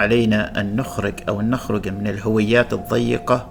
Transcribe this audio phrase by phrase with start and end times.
[0.00, 3.46] علينا أن نخرج أن نخرج من الهويات الضيقة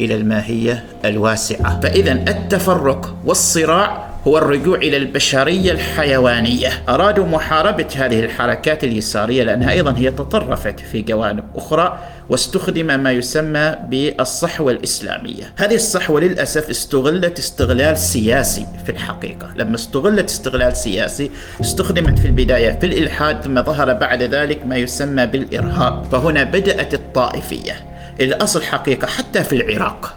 [0.00, 1.80] إلى الماهية الواسعة.
[1.80, 6.68] فإذا التفرق والصراع هو الرجوع إلى البشرية الحيوانية.
[6.88, 11.98] أرادوا محاربة هذه الحركات اليسارية لأنها أيضا هي تطرفت في جوانب أخرى
[12.32, 15.52] واستخدم ما يسمى بالصحوة الإسلامية.
[15.56, 19.50] هذه الصحوة للأسف استغلت استغلال سياسي في الحقيقة.
[19.56, 25.26] لما استغلت استغلال سياسي استخدمت في البداية في الإلحاد ثم ظهر بعد ذلك ما يسمى
[25.26, 26.04] بالإرهاب.
[26.12, 27.72] فهنا بدأت الطائفية.
[28.20, 30.14] الأصل حقيقة حتى في العراق.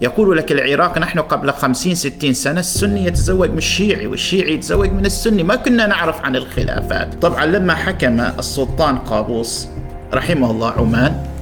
[0.00, 5.06] يقول لك العراق نحن قبل خمسين ستين سنة السني يتزوج من الشيعي والشيعي يتزوج من
[5.06, 5.42] السني.
[5.42, 7.14] ما كنا نعرف عن الخلافات.
[7.22, 9.68] طبعا لما حكم السلطان قابوس
[10.14, 11.37] رحمه الله عمان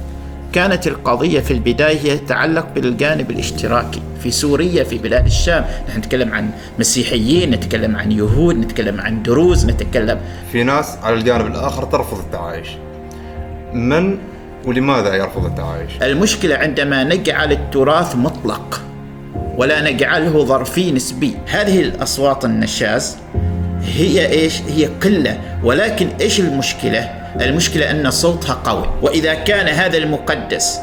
[0.53, 6.49] كانت القضية في البداية تتعلق بالجانب الاشتراكي في سوريا في بلاد الشام نحن نتكلم عن
[6.79, 10.19] مسيحيين نتكلم عن يهود نتكلم عن دروز نتكلم
[10.51, 12.67] في ناس على الجانب الآخر ترفض التعايش
[13.73, 14.17] من
[14.65, 18.81] ولماذا يرفض التعايش؟ المشكلة عندما نجعل التراث مطلق
[19.57, 23.17] ولا نجعله ظرفي نسبي هذه الأصوات النشاز
[23.83, 28.89] هي إيش؟ هي قلة ولكن إيش المشكلة؟ المشكلة أن صوتها قوي.
[29.01, 30.79] وإذا كان هذا المقدس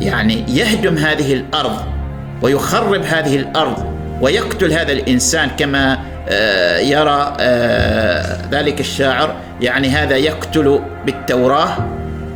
[0.00, 1.76] يعني يهدم هذه الأرض
[2.42, 3.86] ويخرب هذه الأرض
[4.20, 11.76] ويقتل هذا الإنسان كما آه، يرى آه، ذلك الشاعر يعني هذا يقتل بالتوراة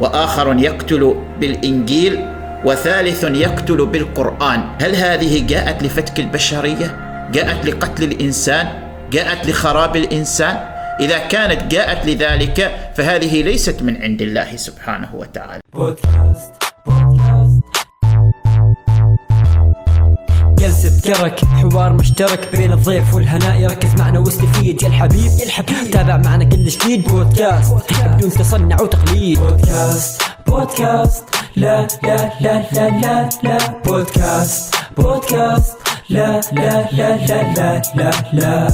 [0.00, 2.26] وآخر يقتل بالإنجيل
[2.64, 4.64] وثالث يقتل بالقرآن.
[4.80, 6.96] هل هذه جاءت لفتك البشرية؟
[7.32, 8.68] جاءت لقتل الإنسان؟
[9.12, 15.60] جاءت لخراب الإنسان؟ إذا كانت جاءت لذلك فهذه ليست من عند الله سبحانه وتعالى.
[15.72, 16.52] بودكاست
[16.86, 17.62] بودكاست
[20.58, 23.60] جلسة كرك حوار مشترك بين الضيف والهناء.
[23.60, 25.90] يركز معنا واستفيد يا الحبيب يا الحبيب.
[25.90, 29.38] تابع معنا كل جديد بودكاست بدون تصنع وتقليد.
[29.38, 31.24] بودكاست بودكاست
[31.56, 33.58] لا لا لا لا لا لا.
[33.84, 35.76] بودكاست بودكاست
[36.10, 38.68] لا لا لا لا لا لا لا.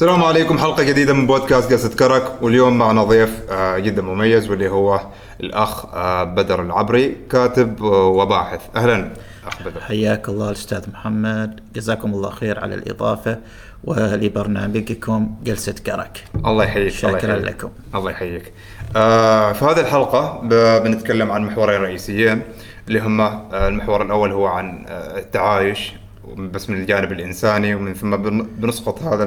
[0.00, 2.42] السلام عليكم حلقة جديدة من بودكاست قصة كرك.
[2.42, 5.00] واليوم معنا ضيف آه، جدا مميز واللي هو
[5.40, 8.60] الأخ آه، بدر العبري كاتب وباحث.
[8.76, 9.12] أهلا
[9.46, 9.80] أخ بدر.
[9.80, 11.60] حياك الله الأستاذ محمد.
[11.74, 13.38] جزاكم الله خير على الإضافة
[13.84, 16.24] ولبرنامجكم جلسة كرك.
[16.46, 17.70] الله يحييك شكرا الله لكم.
[17.94, 18.52] الله يحييك.
[18.96, 20.40] آه في هذه الحلقة
[20.78, 22.42] بنتكلم عن محورين رئيسيين
[22.88, 25.92] اللي هما آه، المحور الأول هو عن آه، التعايش
[26.36, 29.24] بس من الجانب الإنساني ومن ثم بنسقط هذا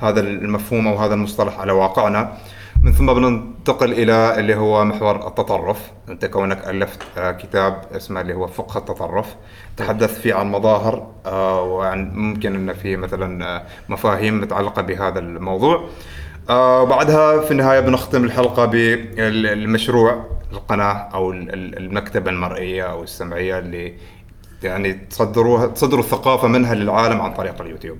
[0.00, 2.32] هذا المفهوم أو هذا المصطلح على واقعنا.
[2.82, 5.90] من ثم بننتقل إلى اللي هو محور التطرف.
[6.08, 9.36] أنت كونك ألفت آه، كتاب اسمه اللي هو فقه التطرف.
[9.76, 15.88] تحدث فيه عن مظاهر آه، وعن ممكن إن فيه مثلا آه، مفاهيم متعلقة بهذا الموضوع.
[16.50, 23.94] وبعدها في النهاية بنختم الحلقة بالمشروع القناة أو المكتبة المرئية أو السمعية اللي
[24.62, 27.98] يعني تصدروها تصدروا الثقافة منها للعالم عن طريق اليوتيوب.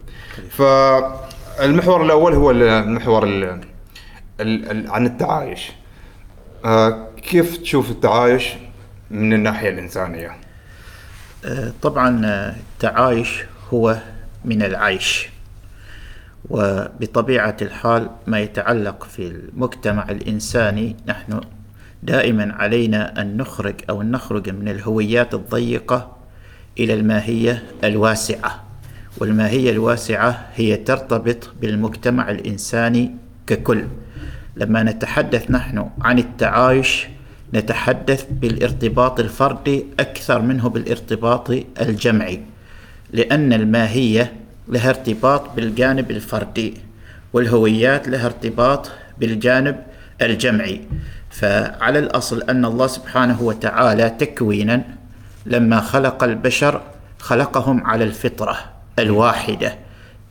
[1.60, 3.24] فالمحور الأول هو المحور
[4.88, 5.72] عن التعايش
[6.64, 8.48] آه، كيف تشوف التعايش
[9.10, 10.36] من الناحية الإنسانية؟
[11.44, 13.44] آه، طبعا آه، التعايش
[13.74, 13.98] هو
[14.44, 15.28] من العيش
[16.50, 21.40] وبطبيعة الحال ما يتعلق في المجتمع الإنساني نحن
[22.02, 26.16] دائما علينا أن نخرج أن نخرج من الهويات الضيقة
[26.78, 28.69] إلى الماهية الواسعة
[29.18, 33.14] والماهية الواسعة هي ترتبط بالمجتمع الإنساني
[33.46, 33.84] ككل.
[34.56, 37.06] لما نتحدث نحن عن التعايش
[37.54, 41.50] نتحدث بالارتباط الفردي أكثر منه بالارتباط
[41.80, 42.40] الجمعي
[43.12, 44.32] لأن الماهية
[44.68, 46.74] لها ارتباط بالجانب الفردي
[47.32, 49.76] والهويات لها ارتباط بالجانب
[50.22, 50.80] الجمعي.
[51.30, 54.82] فعلى الأصل أن الله سبحانه وتعالى تكوينا
[55.46, 56.82] لما خلق البشر
[57.18, 58.79] خلقهم على الفطرة.
[59.00, 59.74] الواحدة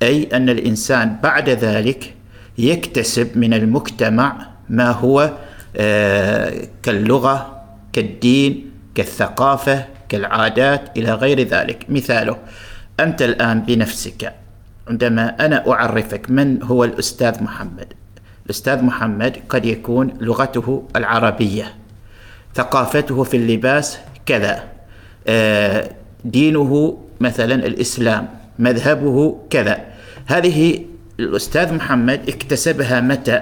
[0.01, 2.13] أي أن الإنسان بعد ذلك
[2.57, 5.33] يكتسب من المجتمع ما هو
[5.75, 11.85] آه، كاللغة كالدين كالثقافة كالعادات إلى غير ذلك.
[11.89, 12.37] مثاله
[12.99, 14.33] أنت الآن بنفسك
[14.89, 17.93] عندما أنا أعرفك من هو الأستاذ محمد
[18.45, 21.73] الأستاذ محمد قد يكون لغته العربية
[22.55, 24.63] ثقافته في اللباس كذا
[25.27, 25.91] آه،
[26.25, 29.85] دينه مثلا الإسلام مذهبه كذا.
[30.25, 30.85] هذه
[31.19, 33.41] الأستاذ محمد اكتسبها متى؟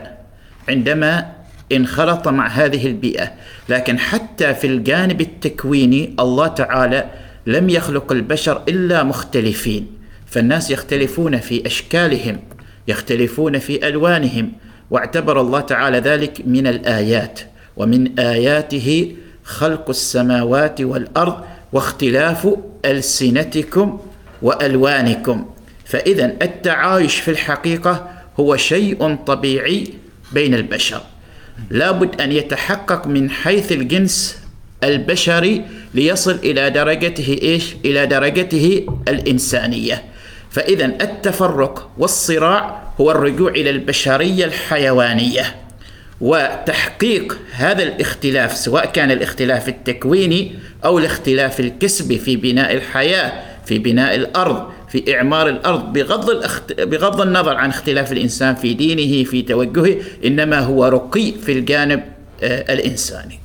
[0.69, 1.31] عندما
[1.71, 3.31] انخرط مع هذه البيئة.
[3.69, 7.09] لكن حتى في الجانب التكويني الله تعالى
[7.47, 9.87] لم يخلق البشر إلا مختلفين.
[10.25, 12.39] فالناس يختلفون في أشكالهم
[12.87, 14.51] يختلفون في ألوانهم
[14.91, 17.39] واعتبر الله تعالى ذلك من الآيات.
[17.77, 21.43] ومن آياته خلق السماوات والأرض
[21.73, 22.47] واختلاف
[22.85, 23.99] ألسنتكم
[24.41, 25.45] وألوانكم.
[25.85, 29.87] فإذا التعايش في الحقيقة هو شيء طبيعي
[30.31, 31.01] بين البشر.
[31.69, 34.37] لابد أن يتحقق من حيث الجنس
[34.83, 40.03] البشري ليصل إلى درجته إيش؟ إلى درجته الإنسانية.
[40.49, 45.55] فإذا التفرق والصراع هو الرجوع إلى البشرية الحيوانية.
[46.21, 50.51] وتحقيق هذا الاختلاف سواء كان الاختلاف التكويني
[50.85, 56.81] أو الاختلاف الكسبي في بناء الحياة في بناء الأرض في إعمار الأرض بغض, الأخت...
[56.81, 62.03] بغض النظر عن اختلاف الإنسان في دينه في توجهه إنما هو رقي في الجانب
[62.43, 63.39] آه الإنساني.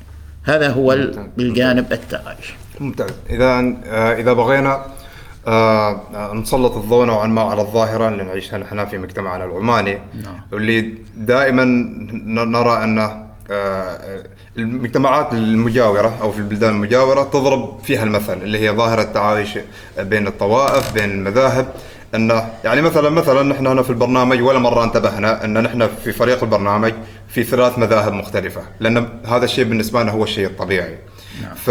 [0.44, 0.92] هذا هو
[1.38, 3.10] الجانب التعايش ممتاز.
[3.30, 4.86] إذا آه إذا بغينا
[5.46, 10.40] آه نسلط الضوء نوعا ما على الظاهرة اللي نعيشها نحن في مجتمعنا العماني نعم.
[10.52, 11.64] واللي دائما
[12.44, 13.21] نرى ان آه
[14.58, 19.58] المجتمعات المجاورة أو في البلدان المجاورة تضرب فيها المثل اللي هي ظاهرة التعايش
[19.98, 21.66] بين الطوائف بين المذاهب
[22.14, 26.42] انه يعني مثلا مثلا نحن هنا في البرنامج ولا مرة انتبهنا أن نحن في فريق
[26.42, 26.92] البرنامج
[27.28, 30.98] في ثلاث مذاهب مختلفة لأن هذا الشيء بالنسبة لنا هو الشيء الطبيعي
[31.42, 31.54] نعم.
[31.54, 31.70] ف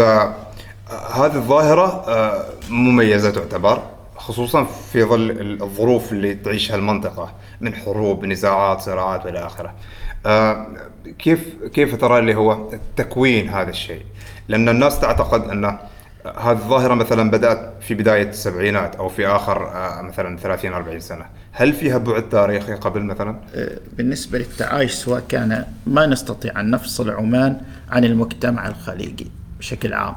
[1.14, 3.82] هذه الظاهرة آه، مميزة تعتبر
[4.16, 9.72] خصوصا في ظل الظروف اللي تعيشها المنطقة من حروب نزاعات صراعات والى آخره.
[10.26, 10.66] آه،
[11.18, 14.02] كيف كيف ترى اللي هو تكوين هذا الشيء؟
[14.48, 15.64] لأن الناس تعتقد أن
[16.24, 21.24] هذه الظاهرة مثلا بدأت في بداية السبعينات أو في آخر آه، مثلا 30 40 سنة
[21.52, 23.36] هل فيها بعد تاريخي قبل مثلا؟
[23.96, 27.60] بالنسبة للتعايش سواء كان ما نستطيع أن نفصل عمان
[27.90, 30.14] عن المجتمع الخليجي بشكل عام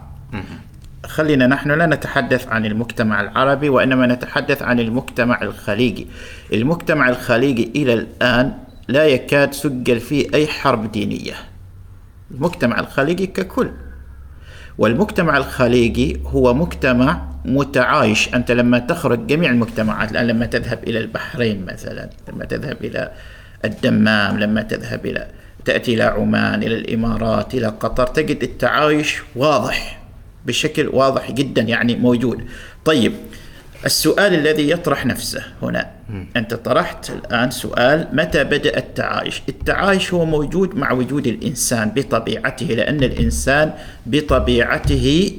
[1.07, 6.07] خلينا نحن لا نتحدث عن المجتمع العربي وإنما نتحدث عن المجتمع الخليجي.
[6.53, 8.53] المجتمع الخليجي إلى الآن
[8.87, 11.33] لا يكاد سجل فيه أي حرب دينية.
[12.31, 13.71] المجتمع الخليجي ككل.
[14.77, 21.65] والمجتمع الخليجي هو مجتمع متعايش، أنت لما تخرج جميع المجتمعات الآن لما تذهب إلى البحرين
[21.65, 23.11] مثلا، لما تذهب إلى
[23.65, 25.27] الدمام، لما تذهب إلى
[25.65, 29.99] تأتي إلى عمان، إلى الإمارات، إلى قطر، تجد التعايش واضح
[30.45, 32.45] بشكل واضح جدا يعني موجود
[32.85, 33.13] طيب
[33.85, 35.91] السؤال الذي يطرح نفسه هنا.
[36.35, 43.03] أنت طرحت الآن سؤال متى بدأ التعايش؟ التعايش هو موجود مع وجود الإنسان بطبيعته لأن
[43.03, 43.73] الإنسان
[44.05, 45.31] بطبيعته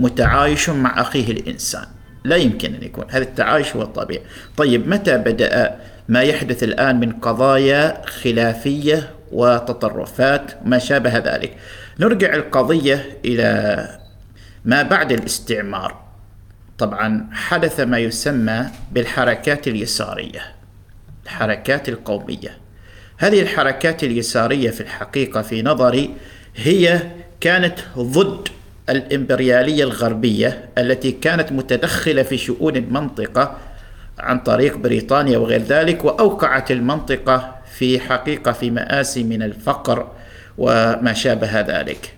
[0.00, 1.84] متعايش مع أخيه الإنسان.
[2.24, 3.04] لا يمكن أن يكون.
[3.08, 4.22] هذا التعايش هو الطبيعي.
[4.56, 5.76] طيب متى بدأ
[6.08, 11.56] ما يحدث الآن من قضايا خلافية وتطرفات ما شابه ذلك؟
[12.00, 13.88] نرجع القضية إلى
[14.64, 16.09] ما بعد الاستعمار.
[16.80, 20.40] طبعا حدث ما يسمى بالحركات اليسارية
[21.24, 22.58] الحركات القومية
[23.18, 26.14] هذه الحركات اليسارية في الحقيقة في نظري
[26.56, 27.00] هي
[27.40, 28.48] كانت ضد
[28.88, 33.58] الإمبريالية الغربية التي كانت متدخلة في شؤون المنطقة
[34.18, 40.12] عن طريق بريطانيا وغير ذلك وأوقعت المنطقة في حقيقة في مآسي من الفقر
[40.58, 42.14] وما شابه ذلك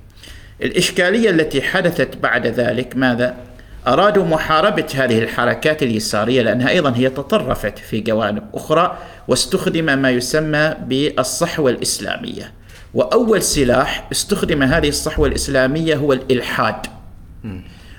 [0.62, 3.51] الإشكالية التي حدثت بعد ذلك ماذا؟
[3.86, 8.98] أرادوا محاربة هذه الحركات اليسارية لأنها أيضا هي تطرفت في جوانب أخرى
[9.28, 12.52] واستخدم ما يسمى بالصحوة الإسلامية.
[12.94, 16.86] وأول سلاح استخدم هذه الصحوة الإسلامية هو الإلحاد.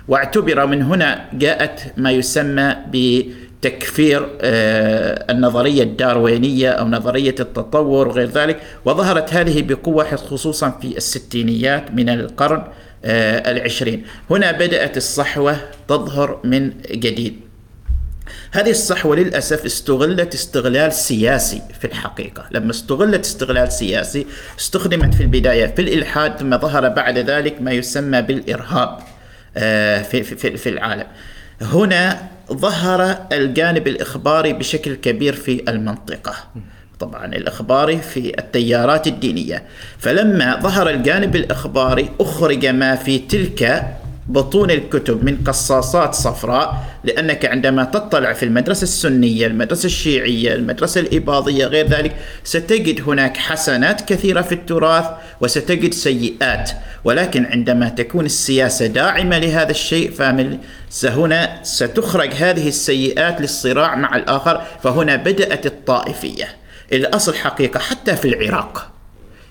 [0.07, 3.23] واعتبر من هنا جاءت ما يسمى ب
[3.63, 11.91] تكفير آه، النظرية الداروينية أو نظرية التطور وغير ذلك وظهرت هذه بقوة خصوصا في الستينيات
[11.91, 12.63] من القرن
[13.05, 14.05] العشرين.
[14.29, 15.57] هنا بدأت الصحوة
[15.87, 17.39] تظهر من جديد.
[18.51, 22.45] هذه الصحوة للأسف استغلت استغلال سياسي في الحقيقة.
[22.51, 24.25] لما استغلت استغلال سياسي
[24.59, 28.99] استخدمت في البداية في الإلحاد ثم ظهر بعد ذلك ما يسمى بالإرهاب
[29.57, 31.07] آه، في, في, في العالم.
[31.61, 36.35] هنا ظهر الجانب الإخباري بشكل كبير في المنطقة.
[37.03, 39.63] طبعا الإخباري في التيارات الدينية.
[39.97, 43.83] فلما ظهر الجانب الإخباري أخرج ما في تلك
[44.27, 51.65] بطون الكتب من قصاصات صفراء لأنك عندما تطلع في المدرسة السنية المدرسة الشيعية المدرسة الإباضية
[51.65, 55.05] غير ذلك ستجد هناك حسنات كثيرة في التراث
[55.41, 56.71] وستجد سيئات.
[57.03, 60.11] ولكن عندما تكون السياسة داعمة لهذا الشيء
[60.91, 66.62] فهنا ستخرج هذه السيئات للصراع مع الآخر فهنا بدأت الطائفية.
[66.93, 68.89] الأصل حقيقة حتى في العراق.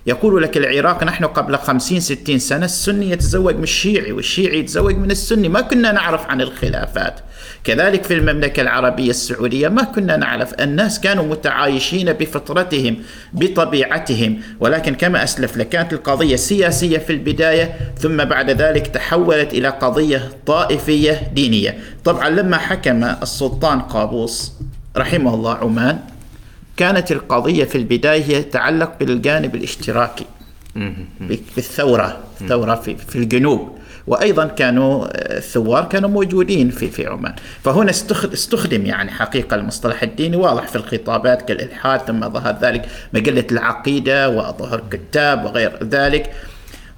[0.06, 5.10] يقول لك العراق نحن قبل خمسين ستين سنة السني يتزوج من الشيعي والشيعي يتزوج من
[5.10, 5.48] السني.
[5.48, 7.20] ما كنا نعرف عن الخلافات.
[7.64, 12.96] كذلك في المملكة العربية السعودية ما كنا نعرف الناس كانوا متعايشين بفطرتهم
[13.32, 14.40] بطبيعتهم.
[14.60, 20.30] ولكن كما أسلف لك كانت القضية سياسية في البداية ثم بعد ذلك تحولت إلى قضية
[20.46, 21.78] طائفية دينية.
[22.04, 24.52] طبعا لما حكم السلطان قابوس
[24.96, 25.98] رحمه الله عمان
[26.76, 30.26] كانت القضية في البداية تتعلق بالجانب الاشتراكي.
[31.28, 33.78] في الثورة في, في الجنوب.
[34.06, 37.34] وأيضا كانوا الثوار كانوا موجودين في في عمان.
[37.64, 37.90] فهنا
[38.32, 44.82] استخدم يعني حقيقة المصطلح الديني واضح في الخطابات كالإلحاد ثم ظهر ذلك مجلة العقيدة وظهر
[44.90, 46.32] كتاب وغير ذلك.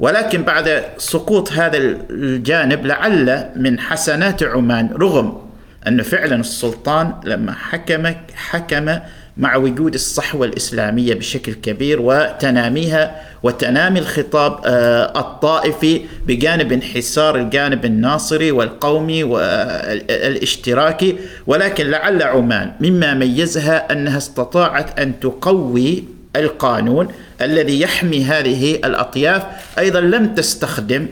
[0.00, 1.78] ولكن بعد سقوط هذا
[2.10, 5.44] الجانب لعل من حسنات عمان رغم
[5.88, 8.98] أن فعلا السلطان لما حكم حكم
[9.36, 18.50] مع وجود الصحوة الإسلامية بشكل كبير وتناميها وتنامي الخطاب آه، الطائفي بجانب انحسار الجانب الناصري
[18.50, 21.16] والقومي والاشتراكي.
[21.46, 26.04] ولكن لعل عمان مما ميزها أنها استطاعت أن تقوي
[26.36, 27.08] القانون
[27.42, 29.42] الذي يحمي هذه الأطياف.
[29.78, 31.06] أيضا لم تستخدم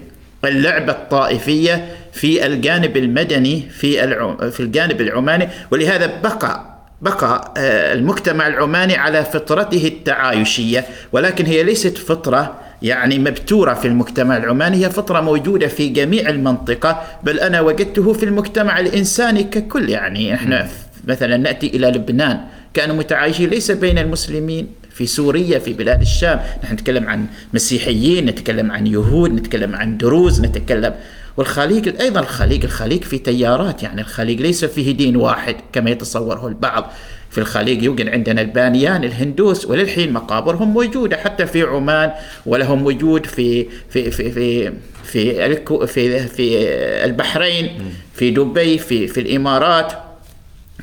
[0.45, 4.09] اللعبة الطائفية في الجانب المدني في
[4.51, 5.49] في الجانب العماني.
[5.71, 6.72] ولهذا بقى
[7.03, 14.37] بقى آه، المجتمع العماني على فطرته التعايشية ولكن هي ليست فطرة يعني مبتورة في المجتمع
[14.37, 20.35] العماني هي فطرة موجودة في جميع المنطقة بل أنا وجدته في المجتمع الإنساني ككل يعني
[20.35, 20.69] إحنا
[21.09, 22.41] مثلا نأتي إلى لبنان
[22.75, 28.73] كانوا متعايشين ليس بين المسلمين في سوريا في بلاد الشام نحن نتكلم عن مسيحيين نتكلم
[28.73, 30.95] عن يهود نتكلم عن دروز نتكلم
[31.37, 36.91] والخليج أيضا الخليج الخليج في تيارات يعني الخليج ليس فيه دين واحد كما يتصوره البعض.
[37.31, 42.11] في الخليج يوجد عندنا البانيان الهندوس وللحين مقابرهم موجودة حتى في عمان
[42.47, 44.73] ولهم وجود في في في في
[45.05, 46.59] في في, في
[47.05, 49.93] البحرين في دبي في في الإمارات.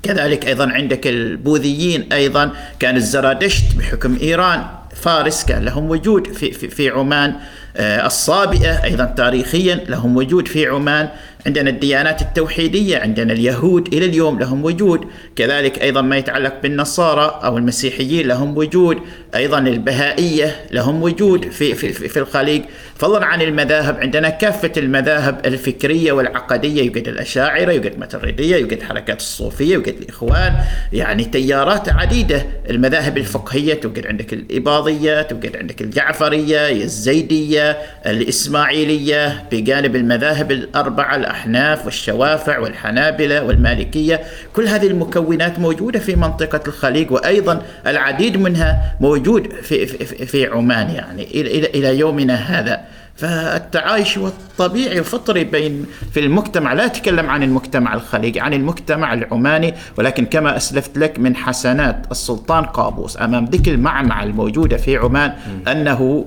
[0.04, 4.66] كذلك أيضا عندك البوذيين أيضا كان الزرادشت بحكم إيران
[4.96, 7.36] فارس كان لهم وجود في, في, في عمان.
[7.78, 11.10] الصابئة أيضا تاريخيا لهم وجود في عمان.
[11.46, 15.06] عندنا الديانات التوحيدية عندنا اليهود إلى اليوم لهم وجود.
[15.36, 18.98] كذلك أيضا ما يتعلق بالنصارى أو المسيحيين لهم وجود.
[19.36, 22.62] أيضا البهائية لهم وجود في, في, في, في الخليج.
[22.96, 26.84] فضلا عن المذاهب عندنا كافة المذاهب الفكرية والعقدية.
[26.84, 30.54] يوجد الأشاعرة يوجد الماتريدية يوجد حركات الصوفية يوجد الإخوان.
[30.94, 32.46] يعني تيارات عديدة.
[32.70, 39.44] المذاهب الفقهية توجد عندك الإباضية توجد عندك الجعفرية الزيدية الإسماعيلية.
[39.52, 44.22] بجانب المذاهب الأربعة الأحناف والشوافع والحنابلة والمالكية
[44.56, 50.90] كل هذه المكونات موجودة في منطقة الخليج وأيضا العديد منها موجود في, في, في عمان
[50.90, 52.82] يعني إلى, إلى يومنا هذا.
[53.16, 60.26] فالتعايش والطبيعي الفطري بين في المجتمع لا أتكلم عن المجتمع الخليجي عن المجتمع العماني ولكن
[60.26, 65.34] كما أسلفت لك من حسنات السلطان قابوس أمام ذيك المعمعة الموجودة في عمان
[65.68, 66.26] أنه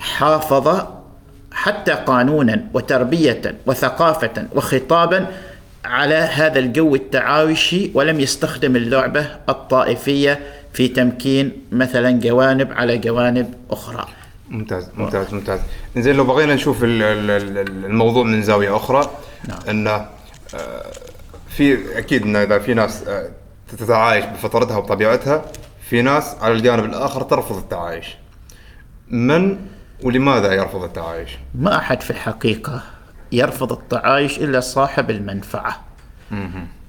[0.00, 0.86] حافظ
[1.54, 5.26] حتى قانونا وتربية وثقافة وخطابا
[5.84, 10.40] على هذا الجو التعايشي ولم يستخدم اللعبة الطائفية
[10.72, 14.06] في تمكين مثلا جوانب على جوانب أخرى.
[14.48, 15.60] ممتاز ممتاز ممتاز.
[15.96, 19.10] زين لو بغينا نشوف الموضوع من زاوية أخرى
[19.48, 19.58] نعم.
[19.68, 19.90] انه
[20.54, 20.90] آه،
[21.48, 23.30] في أكيد انه إذا في ناس آه،
[23.78, 25.44] تتعايش بفطرتها وطبيعتها
[25.90, 28.16] في ناس على الجانب الآخر ترفض التعايش.
[29.08, 29.56] من
[30.02, 32.82] ولماذا يرفض التعايش؟ ما أحد في الحقيقة
[33.32, 35.84] يرفض التعايش إلا صاحب المنفعة.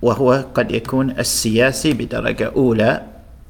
[0.02, 3.02] وهو قد يكون السياسي بدرجة أولى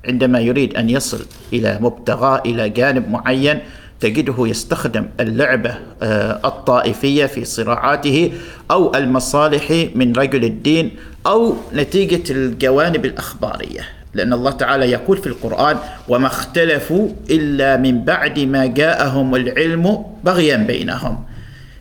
[0.07, 3.59] عندما يريد أن يصل إلى مبتغى إلى جانب معين
[3.99, 8.31] تجده يستخدم اللعبة آه، الطائفية في صراعاته
[8.71, 10.91] أو المصالح من رجل الدين
[11.27, 13.81] أو نتيجة الجوانب الأخبارية.
[14.15, 20.57] لأن الله تعالى يقول في القرآن وما اختلفوا إلا من بعد ما جاءهم العلم بغيا
[20.57, 21.25] بينهم.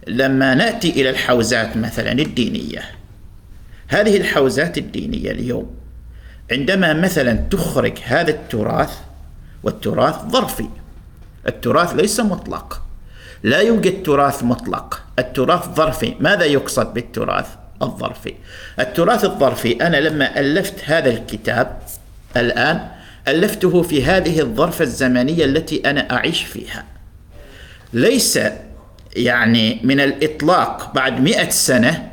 [0.06, 2.82] لما نأتي إلى الحوزات مثلا الدينية
[3.88, 5.70] هذه الحوزات الدينية اليوم
[6.52, 8.98] عندما مثلا تخرج هذا التراث
[9.62, 10.68] والتراث ظرفي.
[11.46, 12.82] التراث ليس مطلق.
[13.42, 15.02] لا يوجد تراث مطلق.
[15.18, 16.14] التراث ظرفي.
[16.20, 17.46] ماذا يقصد بالتراث
[17.82, 18.34] الظرفي؟
[18.80, 21.78] التراث الظرفي أنا لما ألفت هذا الكتاب
[22.36, 22.88] الآن
[23.28, 26.84] ألفته في هذه الظرفة الزمنية التي أنا أعيش فيها.
[27.92, 28.38] ليس
[29.16, 32.12] يعني من الإطلاق بعد مئة سنة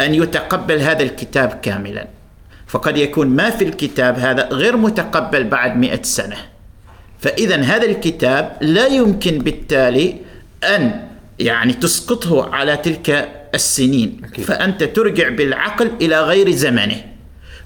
[0.00, 2.06] أن يتقبل هذا الكتاب كاملا.
[2.66, 6.36] فقد يكون ما في الكتاب هذا غير متقبل بعد مئة سنة.
[7.20, 10.16] فإذا هذا الكتاب لا يمكن بالتالي
[10.64, 14.20] أن يعني تسقطه على تلك السنين.
[14.24, 14.44] أكيد.
[14.44, 17.07] فأنت ترجع بالعقل إلى غير زمنه.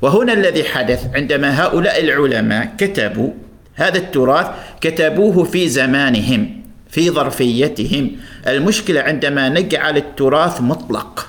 [0.03, 3.31] وهنا الذي حدث عندما هؤلاء العلماء كتبوا
[3.75, 4.47] هذا التراث
[4.81, 8.11] كتبوه في زمانهم في ظرفيتهم.
[8.47, 11.29] المشكلة عندما نجعل التراث مطلق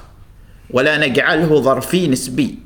[0.69, 2.59] ولا نجعله ظرفي نسبي.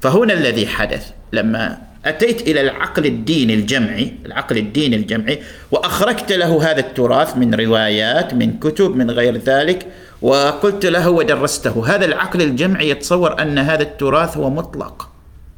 [0.00, 6.80] فهنا الذي حدث لما أتيت إلى العقل الديني الجمعي العقل الديني الجمعي وأخرجت له هذا
[6.80, 9.86] التراث من روايات من كتب من غير ذلك
[10.22, 11.94] وقلت له ودرسته.
[11.94, 15.13] هذا العقل الجمعي يتصور أن هذا التراث هو مطلق.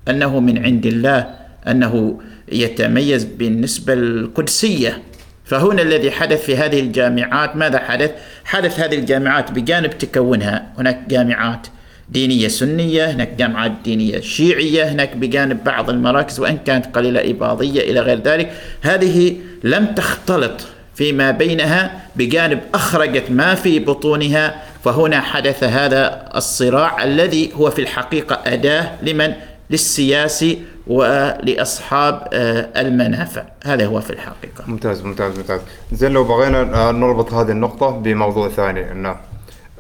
[0.08, 1.26] أنه من عند الله
[1.68, 2.20] أنه
[2.52, 5.02] يتميز بالنسبة القدسية.
[5.44, 8.10] فهنا الذي حدث في هذه الجامعات ماذا حدث؟
[8.44, 10.66] حدث هذه الجامعات بجانب تكونها.
[10.78, 11.66] هناك جامعات
[12.08, 18.00] دينية سنية هناك جامعات دينية شيعية هناك بجانب بعض المراكز وإن كانت قليلة إباضية إلى
[18.00, 18.52] غير ذلك.
[18.82, 24.62] هذه لم تختلط فيما بينها بجانب أخرجت ما في بطونها.
[24.84, 29.32] فهنا حدث هذا الصراع الذي هو في الحقيقة أداة لمن؟
[29.70, 33.44] للسياسي ولأصحاب آه، المنافع.
[33.64, 34.64] هذا هو في الحقيقة.
[34.66, 35.61] ممتاز ممتاز ممتاز.
[35.92, 39.16] زين لو بغينا نربط هذه النقطة بموضوع ثاني انه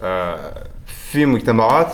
[0.02, 0.52] آه،
[1.12, 1.92] في مجتمعات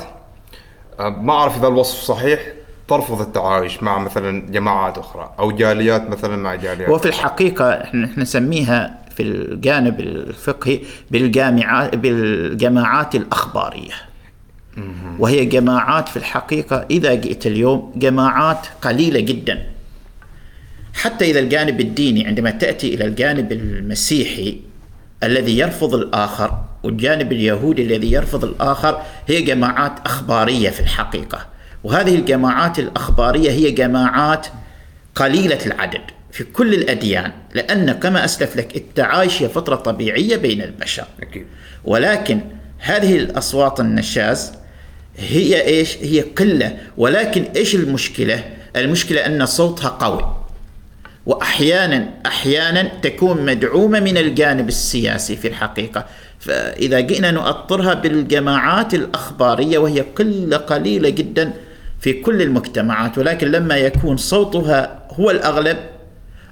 [1.01, 2.41] آه، ما أعرف إذا الوصف صحيح
[2.89, 6.89] ترفض التعايش مع مثلا جماعات أخرى أو جاليات مثلا مع جاليات.
[6.89, 10.81] وفي الحقيقة إحنا نسميها في الجانب الفقهي
[11.11, 14.12] بالجامعات بالجماعات الأخبارية.
[15.19, 19.67] وهي جماعات في الحقيقة إذا جئت اليوم جماعات قليلة جدا.
[20.95, 24.61] حتى إذا الجانب الديني عندما تأتي إلى الجانب المسيحي
[25.23, 31.47] الذي يرفض الآخر والجانب اليهودي الذي يرفض الآخر هي جماعات أخبارية في الحقيقة.
[31.85, 34.47] وهذه الجماعات الأخبارية هي جماعات
[35.14, 36.00] قليلة العدد
[36.33, 41.05] في كل الأديان لأن كما أسلف لك التعايش هي فترة طبيعية بين البشر.
[41.85, 42.41] ولكن
[42.79, 44.52] هذه الأصوات النشاز
[45.16, 46.76] هي إيش؟ هي قلة.
[46.97, 48.45] ولكن إيش المشكلة؟
[48.76, 50.37] المشكلة أن صوتها قوي.
[51.26, 56.07] وأحيانا أحيانا تكون مدعومة من الجانب السياسي في الحقيقة.
[56.38, 61.53] فإذا جئنا نؤطرها بالجماعات الأخبارية وهي قلة قليلة جدا
[62.01, 63.18] في كل المجتمعات.
[63.18, 65.77] ولكن لما يكون صوتها هو الأغلب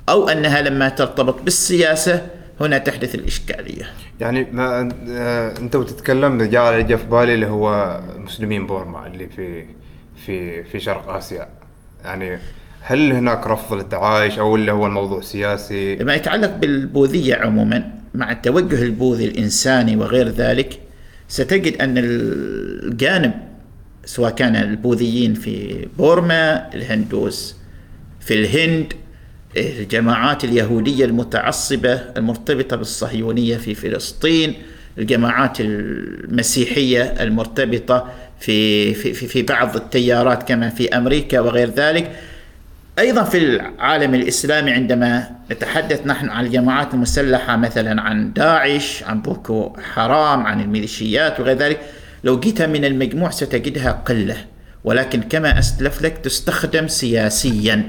[0.09, 2.27] أو أنها لما ترتبط بالسياسة
[2.61, 3.91] هنا تحدث الإشكالية.
[4.21, 9.65] يعني ما آه، أنت وتتكلم جاء جاء في بالي اللي هو مسلمين بورما اللي في
[10.27, 11.49] في في شرق آسيا.
[12.05, 12.39] يعني
[12.81, 18.83] هل هناك رفض للتعايش أو اللي هو الموضوع سياسي؟ ما يتعلق بالبوذية عموما مع التوجه
[18.83, 20.81] البوذي الإنساني وغير ذلك
[21.29, 23.33] ستجد أن الجانب
[24.05, 27.57] سواء كان البوذيين في بورما الهندوس
[28.21, 28.93] في الهند
[29.57, 34.55] الجماعات اليهودية المتعصبة المرتبطة بالصهيونية في فلسطين
[34.99, 38.09] الجماعات المسيحية المرتبطة
[38.41, 42.11] في في في- بعض التيارات كما في أمريكا وغير ذلك.
[42.99, 49.77] أيضا في العالم الإسلامي عندما نتحدث نحن عن الجماعات المسلحة مثلا عن داعش عن بوكو
[49.95, 51.81] حرام عن الميليشيات وغير ذلك
[52.25, 54.37] لو جيت من المجموع ستجدها قلة.
[54.85, 57.89] ولكن كما اسلف لك تستخدم سياسيا.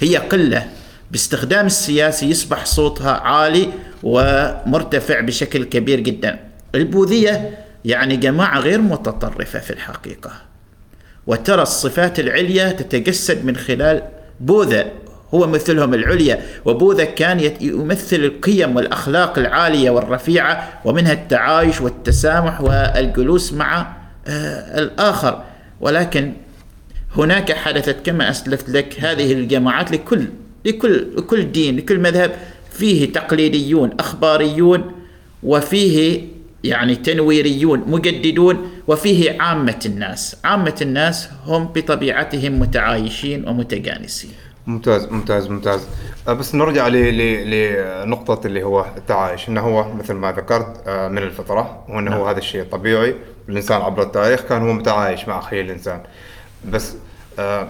[0.00, 0.66] هي قلة.
[1.12, 3.68] باستخدام السياسي يصبح صوتها عالي
[4.02, 6.38] ومرتفع بشكل كبير جدا.
[6.74, 10.32] البوذية يعني جماعة غير متطرفة في الحقيقة.
[11.26, 14.02] وترى الصفات العليا تتجسد من خلال
[14.40, 14.86] بوذا
[15.34, 16.42] هو مثلهم العليا.
[16.64, 23.96] وبوذا كان يمثل القيم والأخلاق العالية والرفيعة ومنها التعايش والتسامح والجلوس مع
[24.26, 25.44] آه، الآخر.
[25.80, 26.32] ولكن
[27.16, 30.26] هناك حدثت كما أسلفت لك هذه الجماعات لكل
[30.64, 32.32] لكل لكل دين لكل مذهب
[32.70, 34.92] فيه تقليديون أخباريون
[35.42, 36.22] وفيه
[36.64, 40.36] يعني تنويريون مجددون وفيه عامة الناس.
[40.44, 44.30] عامة الناس هم بطبيعتهم متعايشين ومتجانسين.
[44.66, 45.86] ممتاز ممتاز ممتاز.
[46.28, 51.08] آه، بس نرجع ل- ل- لنقطة اللي هو التعايش إنه هو مثل ما ذكرت آه،
[51.08, 53.14] من الفطرة وإنه هو هذا الشيء طبيعي
[53.48, 56.00] الإنسان عبر التاريخ كان هو متعايش مع أخيه الإنسان.
[56.68, 56.94] بس
[57.38, 57.68] آه،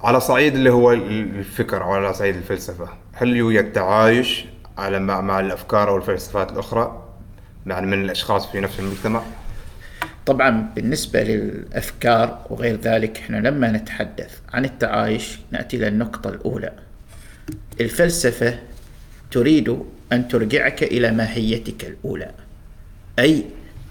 [0.00, 2.88] على صعيد اللي هو ال- الفكر أو على صعيد الفلسفة.
[3.12, 4.44] هل يوجد تعايش
[4.78, 7.04] على مع, مع الأفكار أو الفلسفات الأخرى؟
[7.66, 9.22] يعني من الأشخاص في نفس المجتمع؟
[10.26, 16.72] طبعا بالنسبة للأفكار وغير ذلك إحنا لما نتحدث عن التعايش نأتي إلى النقطة الأولى.
[17.80, 18.58] الفلسفة
[19.30, 19.78] تريد
[20.12, 22.30] أن ترجعك إلى ماهيتك الأولى
[23.18, 23.44] أي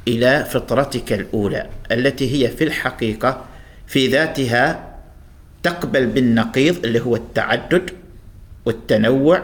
[0.08, 3.46] إلى فطرتك الأولى التي هي في الحقيقة
[3.88, 4.87] في ذاتها
[5.70, 7.90] تقبل بالنقيض اللي هو التعدد
[8.66, 9.44] والتنوع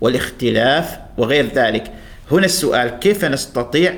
[0.00, 1.92] والاختلاف وغير ذلك.
[2.30, 3.94] هنا السؤال كيف نستطيع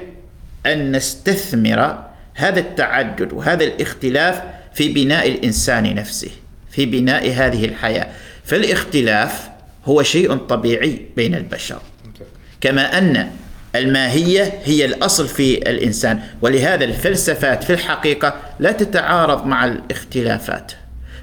[0.66, 1.98] أن نستثمر
[2.34, 4.42] هذا التعدد وهذا الاختلاف
[4.74, 6.30] في بناء الإنسان نفسه
[6.70, 8.06] في بناء هذه الحياة؟
[8.44, 9.48] فالاختلاف
[9.84, 11.80] هو شيء طبيعي بين البشر.
[12.60, 13.30] كما أن
[13.74, 20.72] الماهية هي الأصل في الإنسان ولهذا الفلسفات في الحقيقة لا تتعارض مع الاختلافات.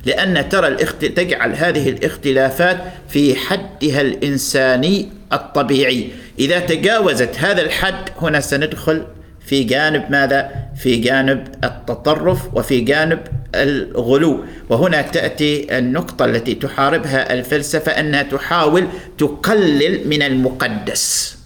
[0.05, 1.05] لأن ترى الاخت...
[1.05, 2.77] تجعل هذه الاختلافات
[3.09, 6.09] في حدها الإنساني الطبيعي.
[6.39, 9.05] إذا تجاوزت هذا الحد هنا سندخل
[9.45, 13.19] في جانب ماذا؟ في جانب التطرف وفي جانب
[13.55, 14.43] الغلو.
[14.69, 18.87] وهنا تأتي النقطة التي تحاربها الفلسفة أنها تحاول
[19.17, 21.37] تقلل من المقدس.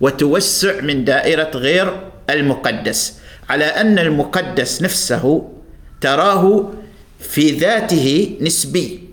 [0.00, 3.14] وتوسع من دائرة غير المقدس.
[3.50, 5.50] على أن المقدس نفسه
[6.00, 6.72] تراه
[7.20, 9.10] في ذاته نسبي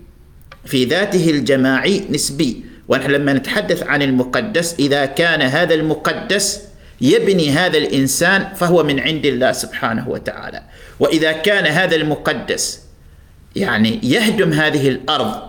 [0.64, 2.64] في ذاته الجماعي نسبي.
[2.88, 6.62] ونحن لما نتحدث عن المقدس إذا كان هذا المقدس
[7.00, 10.62] يبني هذا الإنسان فهو من عند الله سبحانه وتعالى.
[11.00, 12.80] وإذا كان هذا المقدس
[13.56, 15.42] يعني يهدم هذه الأرض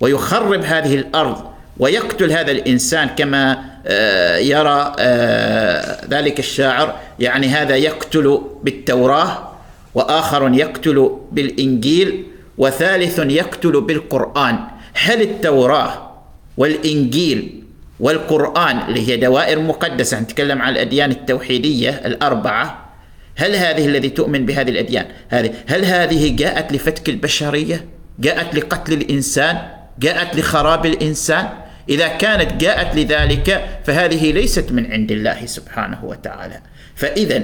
[0.00, 1.44] ويخرب هذه الأرض
[1.78, 9.51] ويقتل هذا الإنسان كما آه، يرى آه، ذلك الشاعر يعني هذا يقتل بالتوراة
[9.94, 12.24] وآخر يقتل بالإنجيل
[12.58, 14.58] وثالث يقتل بالقرآن.
[14.94, 16.12] هل التوراة
[16.56, 17.62] والإنجيل
[18.00, 22.92] والقرآن اللي هي دوائر مقدسة نتكلم عن الأديان التوحيدية الأربعة
[23.36, 27.84] هل هذه الذي تؤمن بهذه الأديان؟ هذه هل هذه جاءت لفتك البشرية؟
[28.18, 29.58] جاءت لقتل الإنسان؟
[29.98, 31.48] جاءت لخراب الإنسان؟
[31.88, 36.60] إذا كانت جاءت لذلك فهذه ليست من عند الله سبحانه وتعالى.
[36.94, 37.42] فإذا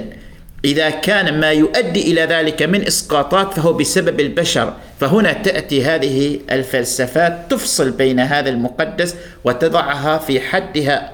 [0.65, 7.45] إذا كان ما يؤدي إلى ذلك من إسقاطات فهو بسبب البشر فهنا تأتي هذه الفلسفات
[7.49, 11.11] تفصل بين هذا المقدس وتضعها في حدها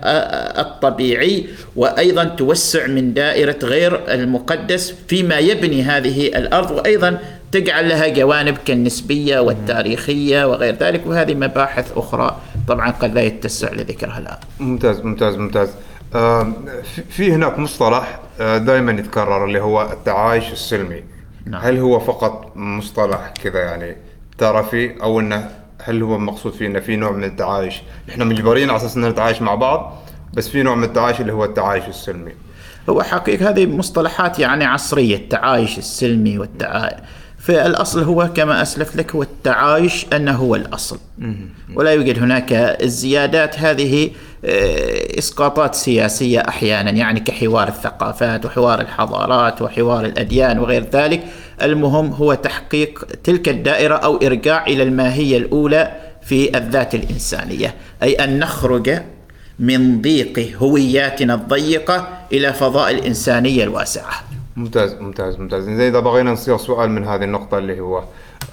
[0.61, 7.19] الطبيعي وأيضا توسع من دائرة غير المقدس فيما يبني هذه الأرض وأيضا
[7.51, 14.19] تجعل لها جوانب كالنسبية والتاريخية وغير ذلك وهذه مباحث أخرى طبعا قد لا يتسع لذكرها
[14.19, 14.37] الآن.
[14.59, 15.69] ممتاز ممتاز ممتاز.
[17.09, 21.03] في هناك مصطلح آه، دائما يتكرر اللي هو التعايش السلمي.
[21.45, 21.61] نعم.
[21.61, 23.97] هل هو فقط مصطلح كذا يعني
[24.37, 25.49] ترفي أو إنه
[25.83, 29.41] هل هو مقصود فيه إنه في نوع من التعايش؟ إحنا مجبرين على أساس ان نتعايش
[29.41, 29.97] مع بعض
[30.33, 32.31] بس في نوع من التعايش اللي هو التعايش السلمي.
[32.89, 36.99] هو حقيقة هذه مصطلحات يعني عصرية التعايش السلمي والتعايش
[37.45, 40.99] فالأصل هو كما أسلف لك هو التعايش أنه هو الأصل.
[41.75, 44.09] ولا يوجد هناك الزيادات هذه
[44.45, 51.23] آه، إسقاطات سياسية أحيانا يعني كحوار الثقافات وحوار الحضارات وحوار الأديان وغير ذلك.
[51.61, 57.75] المهم هو تحقيق تلك الدائرة أو إرجاع إلى الماهية الأولى في الذات الإنسانية.
[58.03, 58.99] أي أن نخرج
[59.59, 64.34] من ضيق هوياتنا الضيقة إلى فضاء الإنسانية الواسعة.
[64.55, 65.63] ممتاز ممتاز ممتاز.
[65.63, 68.03] زين إذا بغينا نصيغ سؤال من هذه النقطة اللي هو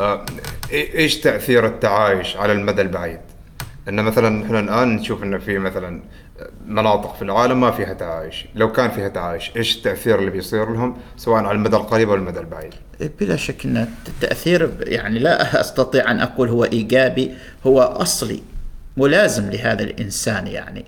[0.00, 0.24] آه،
[0.72, 3.20] إيش تأثير التعايش على المدى البعيد؟
[3.88, 6.02] إن مثلا إحنا الآن نشوف انه في مثلا
[6.66, 10.96] مناطق في العالم ما فيها تعايش، لو كان فيها تعايش إيش التأثير اللي بيصير لهم؟
[11.16, 12.74] سواء على المدى القريب أو المدى البعيد؟
[13.20, 17.30] بلا شك إن التأثير يعني لا أستطيع أن أقول هو إيجابي
[17.66, 18.42] هو أصلي
[18.96, 20.84] ملازم لهذا الإنسان يعني.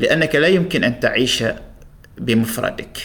[0.00, 1.44] لأنك لا يمكن أن تعيش
[2.18, 2.98] بمفردك.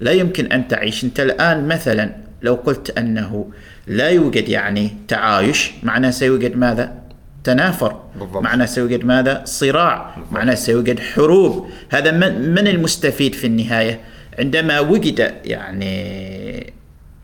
[0.00, 3.50] لا يمكن أن تعيش أنت الآن مثلا لو قلت أنه
[3.86, 6.98] لا يوجد يعني تعايش معناه سيوجد ماذا؟
[7.44, 8.42] تنافر بالضبط.
[8.42, 10.32] معناه سيوجد ماذا؟ صراع بالضبط.
[10.32, 14.00] معناه سيوجد حروب هذا من, من المستفيد في النهاية
[14.38, 16.72] عندما وجد يعني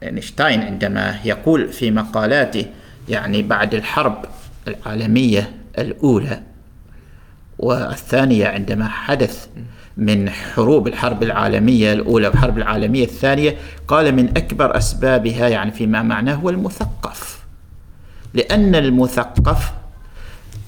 [0.02, 2.66] إينشتاين عندما يقول في مقالاته
[3.08, 4.24] يعني بعد الحرب
[4.68, 6.42] العالمية الأولى
[7.58, 9.48] والثانية عندما حدث
[9.96, 13.57] من حروب الحرب العالمية الأولى والحرب العالمية الثانية
[13.88, 17.38] قال من أكبر أسبابها يعني فيما معناه هو المثقف.
[18.35, 19.72] لأن المثقف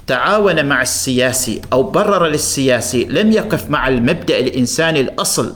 [0.07, 5.55] تعاون مع السياسي أو برر للسياسي لم يقف مع المبدأ الإنساني الأصل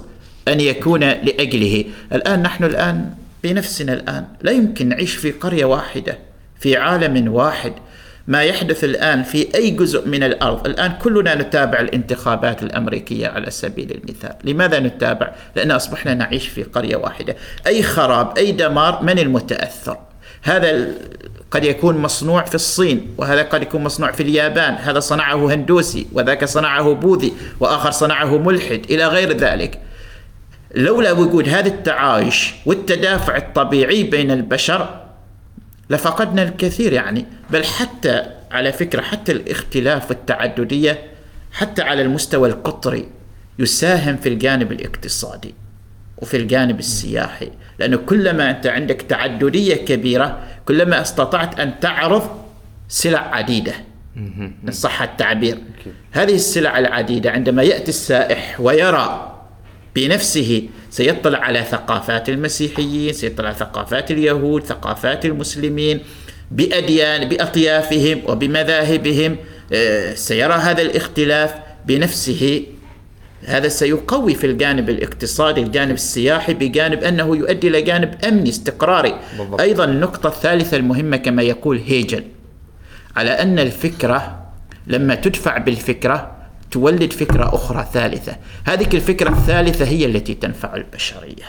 [0.48, 1.84] أن يكون لأجله.
[2.12, 6.18] الآن نحن الآن بنفسنا الآن لا يمكن نعيش في قرية واحدة
[6.58, 7.72] في عالم واحد.
[8.30, 10.66] ما يحدث الآن في أي جزء من الأرض.
[10.66, 14.34] الآن كلنا نتابع الانتخابات الأمريكية على سبيل المثال.
[14.44, 17.36] لماذا نتابع؟ لأن أصبحنا نعيش في قرية واحدة.
[17.66, 19.98] أي خراب أي دمار من المتأثر؟
[20.42, 20.88] هذا
[21.50, 24.74] قد يكون مصنوع في الصين وهذا قد يكون مصنوع في اليابان.
[24.74, 29.80] هذا صنعه هندوسي وذاك صنعه بوذي وآخر صنعه ملحد إلى غير ذلك.
[30.74, 34.99] لولا وجود هذا التعايش والتدافع الطبيعي بين البشر
[35.90, 40.98] لفقدنا الكثير يعني بل حتى على فكرة حتى الاختلاف والتعددية
[41.52, 43.08] حتى على المستوى القطري
[43.58, 45.54] يساهم في الجانب الاقتصادي
[46.18, 47.50] وفي الجانب السياحي.
[47.78, 52.40] لأنه كلما أنت عندك تعددية كبيرة كلما استطعت أن تعرض
[52.88, 53.72] سلع عديدة
[54.16, 55.58] إن صح التعبير.
[56.10, 59.36] هذه السلع العديدة عندما يأتي السائح ويرى
[59.94, 60.68] بنفسه.
[60.90, 66.00] سيطلع على ثقافات المسيحيين سيطلع على ثقافات اليهود ثقافات المسلمين
[66.50, 69.36] بأديان بأطيافهم وبمذاهبهم.
[69.72, 71.54] آه، سيرى هذا الاختلاف
[71.86, 72.62] بنفسه.
[73.44, 79.20] هذا سيقوي في الجانب الاقتصادي الجانب السياحي بجانب أنه يؤدي إلى جانب أمني استقراري.
[79.38, 79.60] بالضبط.
[79.60, 82.24] أيضا النقطة الثالثة المهمة كما يقول هيجل
[83.16, 84.40] على أن الفكرة
[84.86, 86.39] لما تدفع بالفكرة
[86.70, 88.36] تولد فكرة أخرى ثالثة.
[88.64, 91.44] هذه الفكرة الثالثة هي التي تنفع البشرية.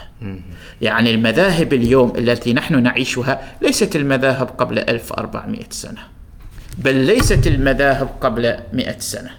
[0.82, 6.02] يعني المذاهب اليوم التي نحن نعيشها ليست المذاهب قبل 1400 سنة
[6.78, 9.30] بل ليست المذاهب قبل 100 سنة.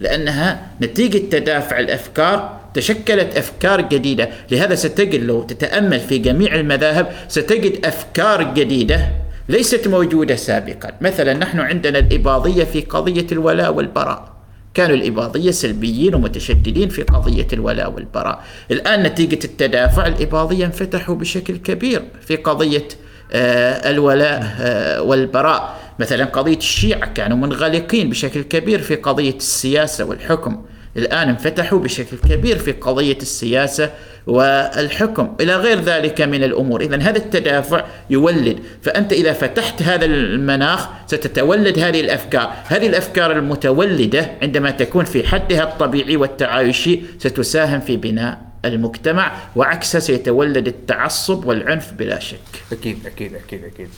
[0.00, 4.28] لأنها نتيجة تدافع الأفكار تشكلت أفكار جديدة.
[4.50, 9.08] لهذا ستجد لو تتأمل في جميع المذاهب ستجد أفكار جديدة
[9.48, 10.92] ليست موجودة سابقا.
[11.00, 14.35] مثلا نحن عندنا الإباضية في قضية الولاء والبراء.
[14.76, 18.44] كانوا الإباضية سلبيين ومتشددين في قضية الولاء والبراء.
[18.70, 22.88] الآن نتيجة التدافع الإباضية انفتحوا بشكل كبير في قضية
[23.32, 25.80] آه، الولاء آه، والبراء.
[25.98, 30.62] مثلا قضية الشيعة كانوا منغلقين بشكل كبير في قضية السياسة والحكم.
[30.98, 33.90] الآن انفتحوا بشكل كبير في قضية السياسة
[34.26, 35.36] والحكم.
[35.40, 36.80] إلى غير ذلك من الأمور.
[36.80, 38.58] إذا هذا التدافع يولد.
[38.82, 42.52] فأنت إذا فتحت هذا المناخ ستتولد هذه الأفكار.
[42.66, 50.66] هذه الأفكار المتولدة عندما تكون في حدها الطبيعي والتعايشي ستساهم في بناء المجتمع وعكسه سيتولد
[50.66, 52.38] التعصب والعنف بلا شك.
[52.72, 53.88] أكيد أكيد أكيد أكيد.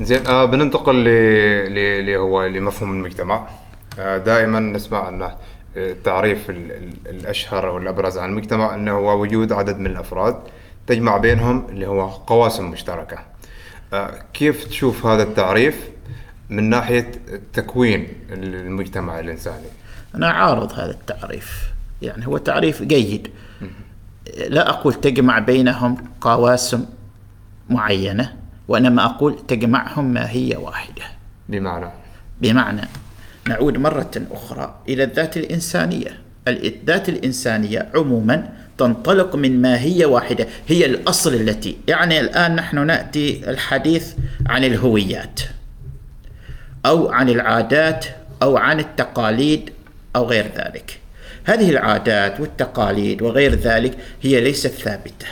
[0.00, 1.04] زين آه بننتقل
[2.04, 3.48] ل هو لمفهوم المجتمع.
[3.98, 5.34] آه دائما نسمع أنه
[5.76, 6.50] التعريف
[7.06, 10.36] الأشهر أو الابرز عن المجتمع أنه هو وجود عدد من الأفراد
[10.86, 13.18] تجمع بينهم اللي هو قواسم مشتركة.
[13.92, 15.88] آه، كيف تشوف هذا التعريف
[16.50, 17.12] من ناحية
[17.52, 19.66] تكوين المجتمع الإنساني؟
[20.14, 23.30] أنا عارض هذا التعريف، يعني هو تعريف جيد.
[24.48, 26.86] لا أقول تجمع بينهم قواسم
[27.70, 28.36] معينة
[28.68, 31.02] وإنما أقول تجمعهم ماهيه واحدة.
[31.48, 31.90] بمعنى
[32.40, 32.88] بمعنى
[33.48, 36.18] نعود مرة أخرى إلى الذات الإنسانية.
[36.48, 44.14] الذات الإنسانية عموما تنطلق من ماهية واحدة هي الأصل التي يعني الآن نحن نأتي الحديث
[44.46, 45.40] عن الهويات
[46.86, 48.06] أو عن العادات
[48.42, 49.70] أو عن التقاليد
[50.16, 50.98] أو غير ذلك.
[51.44, 55.26] هذه العادات والتقاليد وغير ذلك هي ليست ثابتة.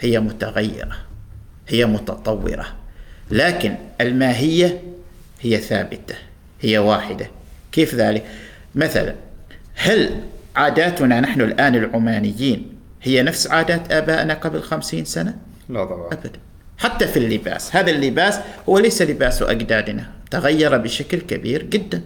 [0.00, 0.96] هي متغيرة
[1.68, 2.66] هي متطورة
[3.30, 4.82] لكن الماهية
[5.40, 6.14] هي ثابتة.
[6.66, 7.30] هي واحدة.
[7.72, 8.24] كيف ذلك؟
[8.74, 9.14] مثلا
[9.74, 10.20] هل
[10.56, 15.36] عاداتنا نحن الآن العمانيين هي نفس عادات آبائنا قبل خمسين سنة؟
[15.68, 16.06] لا طبعا.
[16.12, 16.38] أبدا.
[16.78, 17.76] حتى في اللباس.
[17.76, 20.10] هذا اللباس هو ليس لباس أجدادنا.
[20.30, 22.02] تغير بشكل كبير جدا.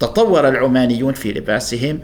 [0.00, 2.00] تطور العمانيون في لباسهم.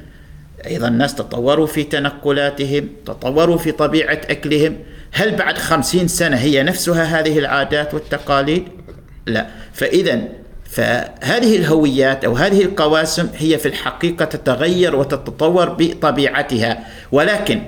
[0.66, 4.76] أيضا الناس تطوروا في تنقلاتهم تطوروا في طبيعة أكلهم.
[5.12, 8.68] هل بعد خمسين سنة هي نفسها هذه العادات والتقاليد؟
[9.26, 9.46] لا.
[9.72, 10.28] فإذا
[10.68, 16.78] فهذه الهويات أو هذه القواسم هي في الحقيقة تتغير وتتطور بطبيعتها.
[17.12, 17.62] ولكن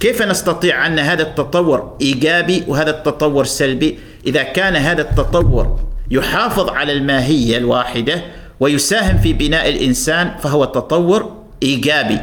[0.00, 6.92] كيف نستطيع أن هذا التطور إيجابي وهذا التطور سلبي؟ إذا كان هذا التطور يحافظ على
[6.92, 8.22] الماهية الواحدة
[8.60, 12.18] ويساهم في بناء الإنسان فهو تطور إيجابي.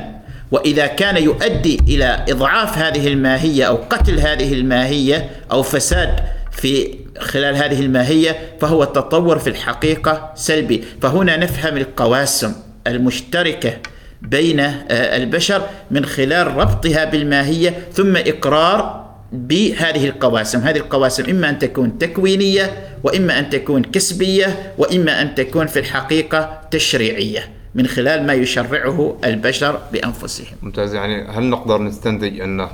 [0.52, 6.19] وإذا كان يؤدي إلى إضعاف هذه الماهية أو قتل هذه الماهية أو فساد
[6.52, 10.84] في خلال هذه الماهية فهو التطور في الحقيقة سلبي.
[11.02, 12.54] فهنا نفهم القواسم
[12.88, 13.78] المشتركة
[14.21, 20.60] بين آه، البشر من خلال ربطها بالماهية ثم إقرار بهذه القواسم.
[20.60, 22.71] هذه القواسم إما أن تكون تكوينية
[23.04, 29.80] وإما أن تكون كسبية وإما أن تكون في الحقيقة تشريعية من خلال ما يشرعه البشر
[29.93, 30.58] بأنفسهم.
[30.62, 30.93] ممتاز.
[30.93, 32.69] يعني هل نقدر نستنتج انه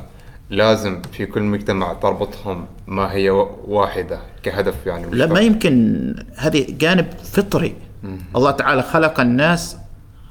[0.49, 3.29] لازم في كل مجتمع تربطهم ما هي
[3.67, 6.15] واحدة كهدف يعني لا ما يمكن.
[6.35, 7.75] هذه جانب فطري.
[8.03, 8.19] مم.
[8.35, 9.77] الله تعالى خلق الناس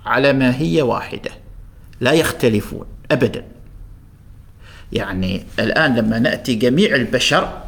[0.07, 1.31] على ما هي واحدة.
[2.00, 3.44] لا يختلفون أبدا.
[4.92, 7.62] يعني الآن لما نأتي جميع البشر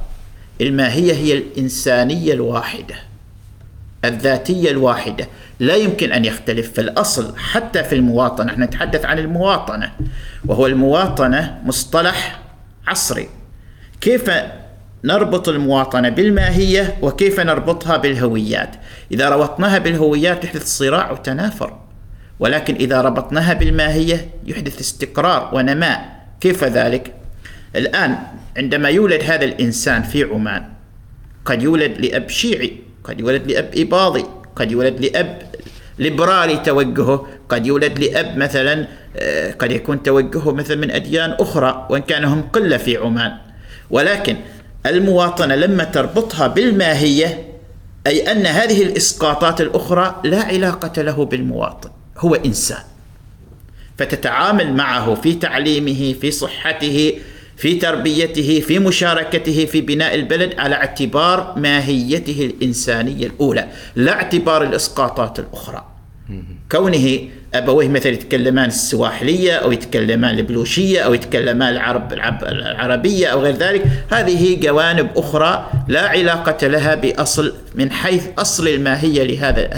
[0.61, 2.95] الماهية هي الإنسانية الواحدة.
[4.05, 5.29] الذاتية الواحدة.
[5.61, 8.53] لا يمكن أن يختلف في الأصل حتى في المواطنة.
[8.53, 9.93] نحن نتحدث عن المواطنة
[10.47, 12.41] وهو المواطنة مصطلح
[12.87, 13.29] عصري.
[14.01, 14.31] كيف
[15.05, 18.77] نربط المواطنة بالماهية وكيف نربطها بالهويات؟
[19.13, 21.77] إذا ربطناها بالهويات يحدث صراع وتنافر.
[22.39, 26.21] ولكن إذا ربطناها بالماهية يحدث استقرار ونماء.
[26.41, 27.15] كيف ذلك؟
[27.77, 28.19] الآن
[28.57, 30.65] عندما يولد هذا الإنسان في عمان
[31.45, 34.25] قد يولد لأب شيعي قد يولد لأب إباضي
[34.57, 35.43] قد يولد لأب
[35.99, 37.27] ليبرالي توجهه.
[37.49, 42.43] قد يولد لأب مثلا آه، قد يكون توجهه مثلا من أديان أخرى وإن كان هم
[42.43, 43.33] قلة في عمان.
[43.91, 44.37] ولكن
[44.87, 47.45] المواطنة لما تربطها بالماهية
[48.07, 52.83] أي أن هذه الإسقاطات الأخرى لا علاقة له بالمواطن هو إنسان.
[53.99, 57.13] فتتعامل معه في تعليمه في صحته
[57.61, 65.39] في تربيته في مشاركته في بناء البلد على اعتبار ماهيته الإنسانية الأولى لا اعتبار الإسقاطات
[65.39, 65.85] الأخرى.
[66.73, 73.85] كونه أبويه مثلا يتكلمان السواحلية أو يتكلمان البلوشية أو يتكلمان العرب العربية أو غير ذلك
[74.11, 79.69] هذه جوانب أخرى لا علاقة لها بأصل من حيث أصل الماهية لهذا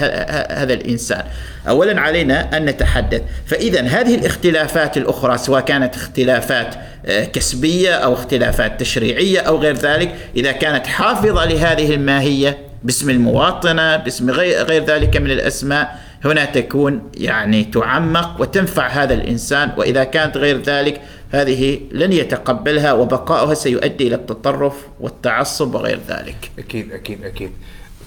[0.51, 1.23] هذا الإنسان.
[1.67, 3.21] أولا علينا أن نتحدث.
[3.45, 10.15] فإذا هذه الاختلافات الأخرى سواء كانت اختلافات آه، كسبية أو اختلافات تشريعية أو غير ذلك
[10.35, 17.63] إذا كانت حافظة لهذه الماهية باسم المواطنة باسم غير ذلك من الأسماء هنا تكون يعني
[17.63, 24.87] تعمق وتنفع هذا الإنسان وإذا كانت غير ذلك هذه لن يتقبلها وبقاؤها سيؤدي إلى التطرف
[24.99, 26.51] والتعصب وغير ذلك.
[26.59, 27.51] أكيد أكيد أكيد.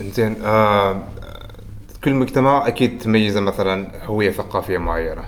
[0.01, 1.03] إنزين آه
[2.05, 5.25] كل مجتمع أكيد تميزه مثلا هوية ثقافية معينة.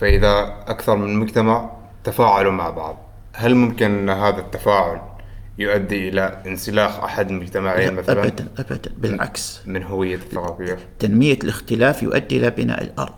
[0.00, 1.70] فإذا أكثر من مجتمع
[2.04, 2.98] تفاعلوا مع بعض
[3.32, 5.00] هل ممكن هذا التفاعل
[5.58, 9.60] يؤدي إلى انسلاخ أحد المجتمعين مثلا ابدا ابدا بالعكس.
[9.66, 10.78] من هوية الثقافية.
[10.98, 13.14] تنمية الاختلاف يؤدي إلى بناء الأرض.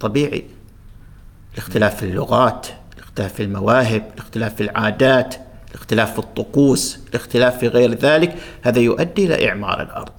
[0.00, 0.44] طبيعي.
[1.54, 2.66] الاختلاف في اللغات
[2.98, 5.34] الاختلاف في المواهب الاختلاف في العادات
[5.70, 10.12] الاختلاف في الطقوس الاختلاف في غير ذلك هذا يؤدي إلى إعمار الأرض.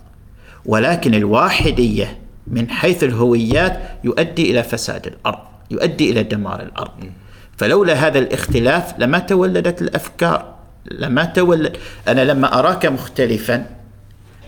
[0.65, 5.39] ولكن الواحدية من حيث الهويات يؤدي إلى فساد الأرض
[5.71, 7.11] يؤدي إلى دمار الأرض.
[7.57, 10.50] فلولا هذا الاختلاف لما تولدت الأفكار.
[10.91, 13.65] لما تولد أنا لما أراك مختلفا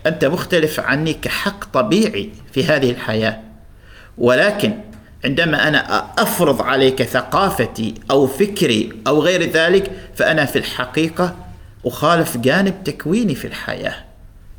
[0.06, 3.40] أنت مختلف عني كحق طبيعي في هذه الحياة.
[4.18, 4.74] ولكن
[5.26, 11.36] عندما أنا أفرض عليك ثقافتي أو فكري أو غير ذلك فأنا في الحقيقة
[11.86, 13.96] أخالف جانب تكويني في الحياة.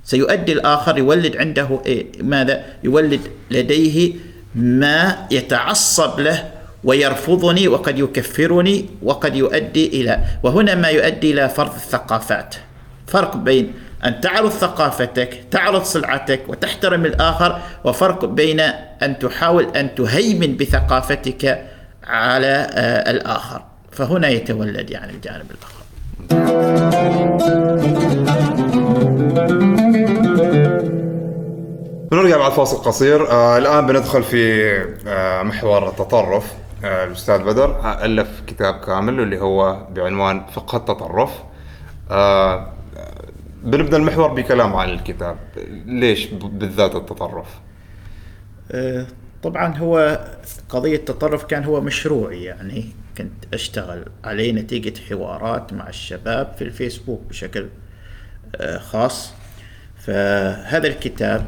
[0.05, 4.15] سيؤدي الآخر يولد عنده إيه؟ ماذا؟ يولد لديه
[4.55, 6.51] ما يتعصب له
[6.85, 12.55] ويرفضني وقد يكفرني وقد يؤدي إلى وهنا ما يؤدي إلى فرض الثقافات.
[13.07, 13.73] فرق بين
[14.05, 18.61] أن تعرض ثقافتك تعرض سلعتك وتحترم الآخر وفرق بين
[19.03, 21.65] أن تحاول أن تهيمن بثقافتك
[22.05, 23.63] على آه، الآخر.
[23.93, 25.85] فهنا يتولد يعني الجانب الآخر.
[32.11, 34.73] بنرجع بعد فاصل قصير آه الآن بندخل في
[35.07, 36.45] آه محور التطرف.
[36.85, 41.43] الأستاذ بدر ألف كتاب كامل اللي هو بعنوان فقه التطرف.
[42.11, 42.73] آه،
[43.63, 45.37] بنبدأ المحور بكلام عن الكتاب.
[45.87, 47.47] ليش بالذات التطرف؟
[48.73, 49.07] آه،
[49.43, 50.25] طبعا هو
[50.69, 52.87] قضية التطرف كان هو مشروعي يعني
[53.19, 57.69] كنت أشتغل عليه نتيجة حوارات مع الشباب في الفيسبوك بشكل
[58.79, 59.33] خاص.
[59.99, 61.47] فهذا الكتاب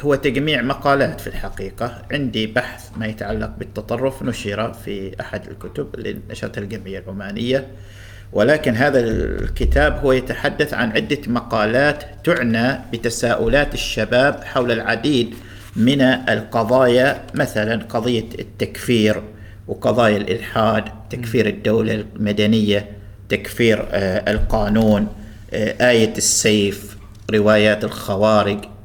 [0.00, 2.02] هو تجميع مقالات في الحقيقة.
[2.12, 7.66] عندي بحث ما يتعلق بالتطرف نشر في أحد الكتب اللي نشرتها الجمعية العمانية
[8.32, 15.34] ولكن هذا الكتاب هو يتحدث عن عدة مقالات تعنى بتساؤلات الشباب حول العديد
[15.76, 19.22] من القضايا مثلا قضية التكفير
[19.68, 22.88] وقضايا الإلحاد تكفير الدولة المدنية
[23.28, 25.06] تكفير آه، القانون
[25.52, 26.96] آه، آية السيف
[27.30, 28.58] روايات الخوارج.
[28.64, 28.77] آه،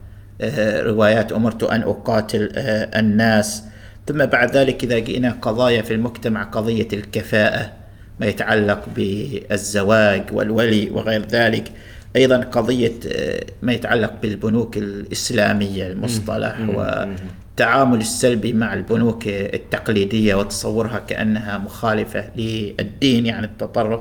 [0.85, 3.63] روايات أمرت أن أقاتل آه، الناس.
[4.07, 7.71] ثم بعد ذلك إذا جئنا قضايا في المجتمع قضية الكفاءة
[8.19, 11.71] ما يتعلق بالزواج والولي وغير ذلك.
[12.15, 21.57] أيضا قضية آه، ما يتعلق بالبنوك الإسلامية المصطلح والتعامل السلبي مع البنوك التقليدية وتصورها كأنها
[21.57, 23.99] مخالفة للدين يعني التطرف.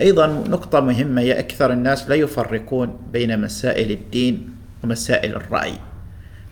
[0.00, 5.72] أيضا نقطة مهمة يا أكثر الناس لا يفرقون بين مسائل الدين ومسائل الرأي.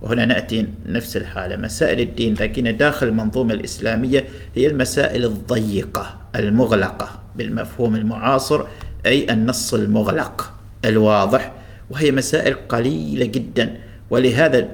[0.03, 1.57] وهنا نأتي نفس الحالة.
[1.57, 4.25] مسائل الدين لكن داخل المنظومة الإسلامية
[4.55, 8.65] هي المسائل الضيقة المغلقة بالمفهوم المعاصر
[9.07, 10.53] أي النص المغلق
[10.85, 11.53] الواضح.
[11.91, 13.77] وهي مسائل قليلة جدا.
[14.11, 14.69] ولهذا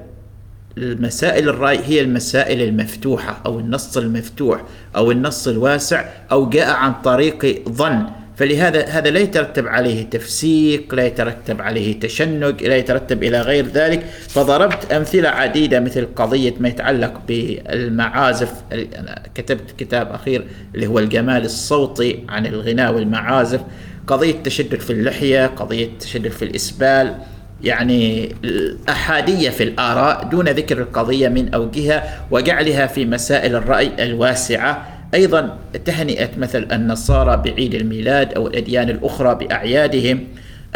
[0.79, 4.65] المسائل الرأي هي المسائل المفتوحة أو النص المفتوح
[4.97, 8.07] أو النص الواسع أو جاء عن طريق ظن.
[8.37, 14.05] فلهذا هذا لا يترتب عليه تفسيق لا يترتب عليه تشنج لا يترتب إلى غير ذلك.
[14.29, 18.53] فضربت أمثلة عديدة مثل قضية ما يتعلق بالمعازف.
[18.73, 23.61] أنا كتبت كتاب أخير اللي هو الجمال الصوتي عن الغناء والمعازف.
[24.07, 27.15] قضية تشدد في اللحية قضية تشدد في الإسبال.
[27.63, 34.94] يعني الأحادية في الآراء دون ذكر القضية من أوجهها وجعلها في مسائل الرأي الواسعة.
[35.15, 40.25] أيضا تهنئة مثل النصارى بعيد الميلاد أو الأديان الأخرى بأعيادهم.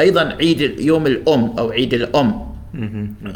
[0.01, 2.49] أيضا عيد يوم الأم أو عيد الأم.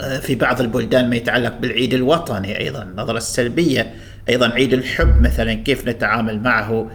[0.01, 3.91] آه، في بعض البلدان ما يتعلق بالعيد الوطني أيضا النظرة السلبية.
[4.29, 6.91] أيضا عيد الحب مثلا كيف نتعامل معه؟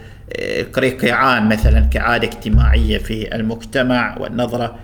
[0.74, 4.76] قريقيعان مثلا كعادة اجتماعية في المجتمع والنظرة.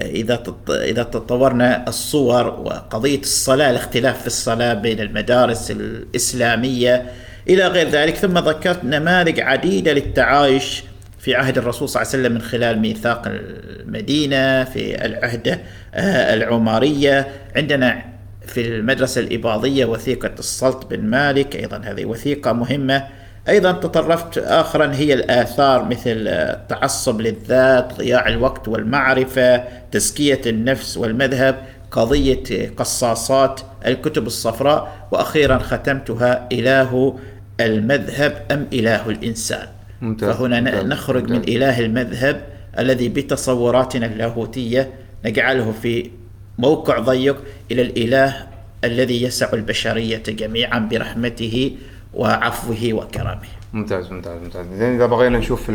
[0.00, 7.06] إذا إذا تطورنا الصور وقضية الصلاة الاختلاف في الصلاة بين المدارس الإسلامية
[7.48, 10.84] إلى غير ذلك ثم ذكرت نماذج عديدة للتعايش
[11.18, 15.60] في عهد الرسول صلى الله عليه وسلم من خلال ميثاق المدينة في العهد
[15.94, 17.28] آه، العمرية.
[17.56, 18.02] عندنا
[18.46, 23.04] في المدرسة الإباضية وثيقة السلط بن مالك أيضا هذه وثيقة مهمة.
[23.48, 31.56] أيضا تطرفت آخرا هي الآثار مثل التعصب للذات ضياع الوقت والمعرفة تزكية النفس والمذهب
[31.90, 37.18] قضية قصاصات الكتب الصفراء وأخيرا ختمتها إله
[37.60, 39.68] المذهب أم إله الإنسان
[40.02, 40.36] ممتاز.
[40.36, 40.86] فهنا ممتاز.
[40.86, 41.36] نخرج ممتاز.
[41.36, 42.46] من إله المذهب
[42.78, 44.90] الذي بتصوراتنا اللاهوتية
[45.24, 46.10] نجعله في
[46.58, 47.36] موقع ضيق
[47.70, 48.46] إلى الإله
[48.84, 51.76] الذي يسع البشرية جميعا برحمته
[52.14, 55.70] وعفوه وكرمه ممتاز ممتاز ممتاز زين إذا بغينا نشوف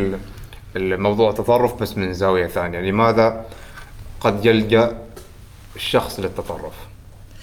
[0.75, 3.45] الموضوع تطرف بس من زاوية ثانية لماذا
[4.19, 4.97] قد يلجأ
[5.75, 6.86] الشخص للتطرف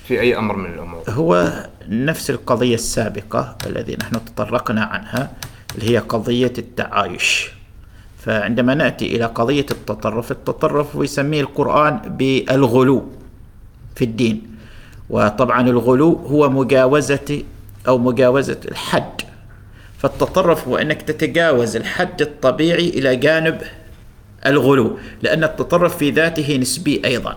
[0.09, 1.53] في أي أمر من الأمور؟ هو
[1.89, 5.33] نفس القضية السابقة الذي نحن تطرقنا عنها
[5.75, 7.51] اللي هي قضية التعايش.
[8.19, 13.09] فعندما نأتي إلى قضية التطرف التطرف يسميه القرآن بالغلو
[13.97, 14.57] في الدين.
[15.11, 17.43] وطبعا الغلو هو مجاوزة
[17.89, 19.21] أو مجاوزة الحد.
[19.99, 23.63] فالتطرف هو أنك تتجاوز الحد الطبيعي إلى جانب
[24.47, 27.37] الغلو لأن التطرف في ذاته نسبي أيضا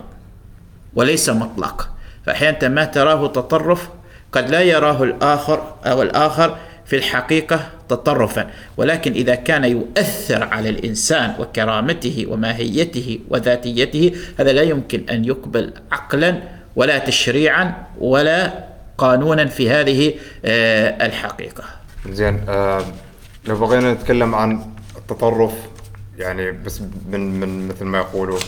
[0.94, 1.90] وليس مطلق.
[2.28, 3.88] فأحيانا ما تراه تطرف
[4.32, 6.56] قد لا يراه الآخر أو الآخر
[6.86, 8.50] في الحقيقة تطرفا.
[8.76, 16.42] ولكن إذا كان يؤثر على الإنسان وكرامته وماهيته وذاتيته هذا لا يمكن أن يقبل عقلا
[16.76, 18.64] ولا تشريعا ولا
[18.98, 20.14] قانونا في هذه
[20.44, 21.64] آه، الحقيقة.
[22.10, 22.84] زين آه
[23.46, 24.66] لو بغينا نتكلم عن
[24.96, 25.52] التطرف
[26.18, 28.38] يعني بس من من مثل ما يقولوا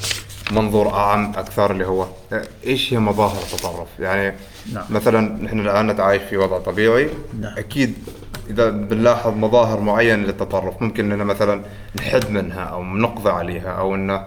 [0.52, 2.06] منظور اعم أكثر اللي هو
[2.66, 4.36] إيش هي مظاهر التطرف؟ يعني
[4.72, 4.84] نعم.
[4.90, 7.08] مثلا نحن الآن نتعايش في وضع طبيعي
[7.40, 7.58] نعم.
[7.58, 7.94] أكيد
[8.50, 11.62] إذا بنلاحظ مظاهر معينة للتطرف ممكن إننا مثلا
[11.96, 14.26] نحد منها أو نقضي عليها أو إنه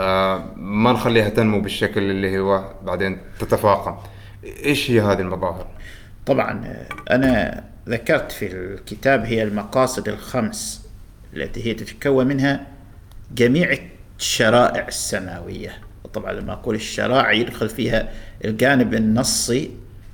[0.00, 3.96] آه ما نخليها تنمو بالشكل اللي هو بعدين تتفاقم.
[4.44, 5.66] إيش هي هذه المظاهر؟
[6.26, 6.76] طبعا
[7.10, 10.88] أنا ذكرت في الكتاب هي المقاصد الخمس
[11.34, 12.66] التي هي تتكون منها
[13.34, 13.78] جميع
[14.18, 15.78] الشرائع السماوية.
[16.14, 18.08] طبعا لما أقول الشرائع يدخل فيها
[18.44, 19.70] الجانب النصي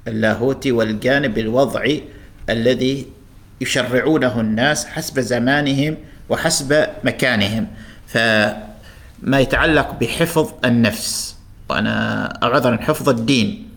[0.09, 2.03] اللاهوتي والجانب الوضعي
[2.51, 3.07] الذي
[3.61, 5.97] يشرعونه الناس حسب زمانهم
[6.29, 7.67] وحسب مكانهم.
[8.07, 11.37] فما يتعلق بحفظ النفس
[11.71, 13.69] وأنا عذرا حفظ الدين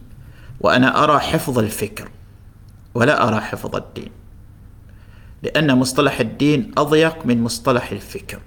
[0.59, 2.09] وأنا أرى حفظ الفكر
[2.93, 4.09] ولا أرى حفظ الدين.
[5.43, 8.39] لأن مصطلح الدين أضيق من مصطلح الفكر.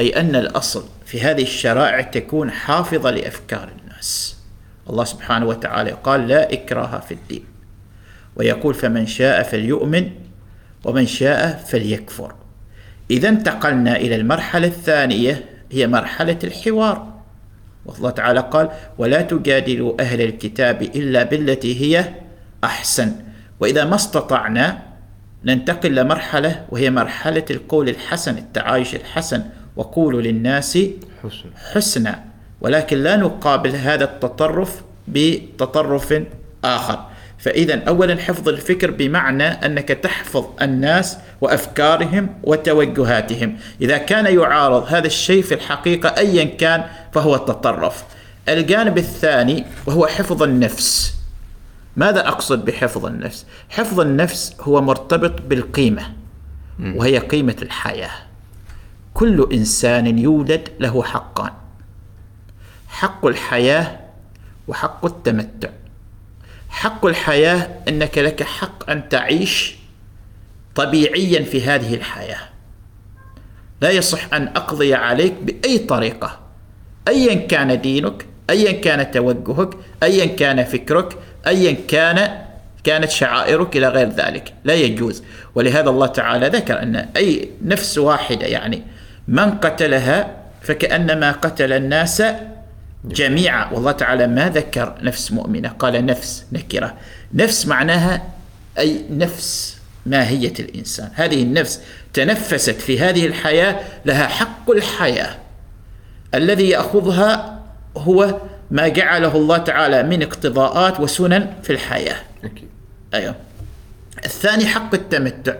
[0.00, 4.36] أي أن الأصل في هذه الشرائع تكون حافظة لأفكار الناس.
[4.90, 7.44] الله سبحانه وتعالى قال لا إكراه في الدين.
[8.36, 10.10] ويقول فمن شاء فليؤمن
[10.84, 12.34] ومن شاء فليكفر.
[13.10, 17.12] إذا انتقلنا إلى المرحلة الثانية هي مرحلة الحوار.
[17.86, 22.14] والله تعالى قال ولا تجادلوا أهل الكتاب إلا بالتي هي
[22.64, 23.12] أحسن.
[23.60, 24.82] وإذا ما استطعنا
[25.44, 29.44] ننتقل لمرحلة وهي مرحلة القول الحسن التعايش الحسن
[29.76, 30.78] وقولوا للناس
[31.72, 32.24] حسنا.
[32.60, 36.22] ولكن لا نقابل هذا التطرف بتطرف
[36.64, 37.06] آخر.
[37.38, 43.56] فإذا أولا حفظ الفكر بمعنى أنك تحفظ الناس وأفكارهم وتوجهاتهم.
[43.80, 48.04] إذا كان يعارض هذا الشيء في الحقيقة أيا كان فهو التطرف.
[48.48, 51.14] الجانب الثاني وهو حفظ النفس.
[51.96, 56.02] ماذا أقصد بحفظ النفس؟ حفظ النفس هو مرتبط بالقيمة
[56.80, 58.10] وهي قيمة الحياة.
[59.14, 61.52] كل إنسان يولد له حقان.
[62.88, 64.00] حق الحياة
[64.68, 65.68] وحق التمتع.
[66.68, 69.76] حق الحياة أنك لك حق أن تعيش
[70.74, 72.38] طبيعيا في هذه الحياة.
[73.80, 76.40] لا يصح أن أقضي عليك بأي طريقة.
[77.08, 82.42] أيا كان دينك أيا كان توجهك أيا كان فكرك أيا كان
[82.84, 84.54] كانت شعائرك إلى غير ذلك.
[84.64, 85.22] لا يجوز.
[85.54, 88.82] ولهذا الله تعالى ذكر أن أي نفس واحدة يعني
[89.28, 92.22] من قتلها فكأنما قتل الناس
[93.04, 93.72] جميعا.
[93.72, 96.94] والله تعالى ما ذكر نفس مؤمنة قال نفس نكرة.
[97.34, 98.22] نفس معناها
[98.78, 101.10] أي نفس ماهية الإنسان.
[101.14, 101.80] هذه النفس
[102.12, 105.36] تنفست في هذه الحياة لها حق الحياة.
[106.34, 107.62] الذي يأخذها
[107.96, 112.16] هو ما جعله الله تعالى من اقتضاءات وسنن في الحياة.
[112.44, 112.68] أكيد.
[113.14, 113.34] أيوه.
[114.24, 115.54] الثاني حق التمتع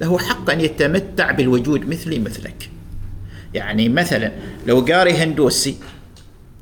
[0.00, 2.70] له حق أن يتمتع بالوجود مثلي مثلك.
[3.54, 4.32] يعني مثلا
[4.66, 5.78] لو قاري هندوسي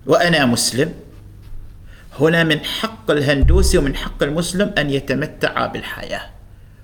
[0.06, 0.94] وأنا مسلم
[2.20, 6.22] هنا من حق الهندوسي ومن حق المسلم أن يتمتع بالحياة.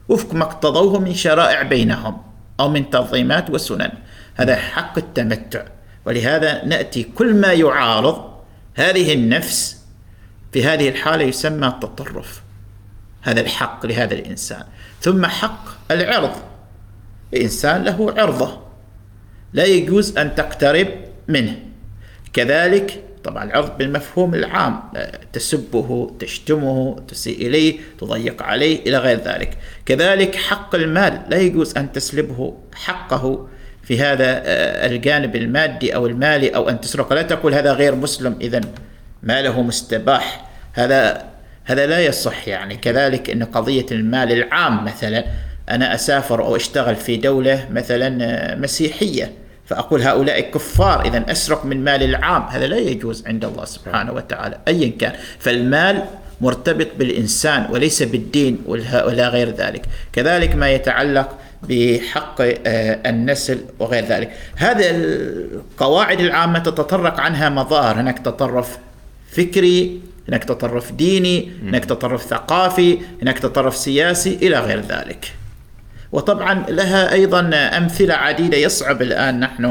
[0.09, 2.23] وفق ما اقتضوه من شرائع بينهم
[2.61, 3.93] أو من تنظيمات وسنن.
[4.35, 5.65] هذا حق التمتع.
[6.07, 8.33] ولهذا نأتي كل ما يعارض
[8.75, 9.83] هذه النفس
[10.53, 12.43] في هذه الحالة يسمى التطرف.
[13.23, 14.65] هذا الحق لهذا الإنسان.
[15.01, 16.37] ثم حق العرض.
[17.35, 18.61] الإنسان له عرضة.
[19.53, 20.89] لا يجوز أن تقترب
[21.29, 21.57] منه.
[22.33, 24.81] كذلك طبعا العرض بالمفهوم العام
[25.33, 29.59] تسبه تشتمه تسيء إليه تضيق عليه إلى غير ذلك.
[29.87, 33.49] كذلك حق المال لا يجوز أن تسلبه حقه.
[33.83, 37.13] في هذا آه، الجانب المادي أو المالي أو أن تسرق.
[37.13, 38.61] لا تقول هذا غير مسلم إذا
[39.23, 40.51] ماله مستباح.
[40.73, 41.25] هذا
[41.65, 42.77] هذا لا يصح يعني.
[42.77, 45.25] كذلك أن قضية المال العام مثلا
[45.69, 49.33] أنا أسافر أو أشتغل في دولة مثلا آه، مسيحية.
[49.73, 52.43] فأقول هؤلاء كفار إذا أسرق من مال العام.
[52.43, 55.13] هذا لا يجوز عند الله سبحانه وتعالى أيا كان.
[55.39, 56.05] فالمال
[56.41, 59.83] مرتبط بالإنسان وليس بالدين ولا غير ذلك.
[60.13, 64.33] كذلك ما يتعلق بحق آه، النسل وغير ذلك.
[64.57, 68.01] هذه القواعد العامة تتطرق عنها مظاهر.
[68.01, 68.79] هناك تطرف
[69.31, 75.33] فكري هناك تطرف ديني هناك تطرف ثقافي هناك تطرف سياسي إلى غير ذلك.
[76.13, 79.65] وطبعا لها أيضا أمثلة عديدة يصعب الآن نحن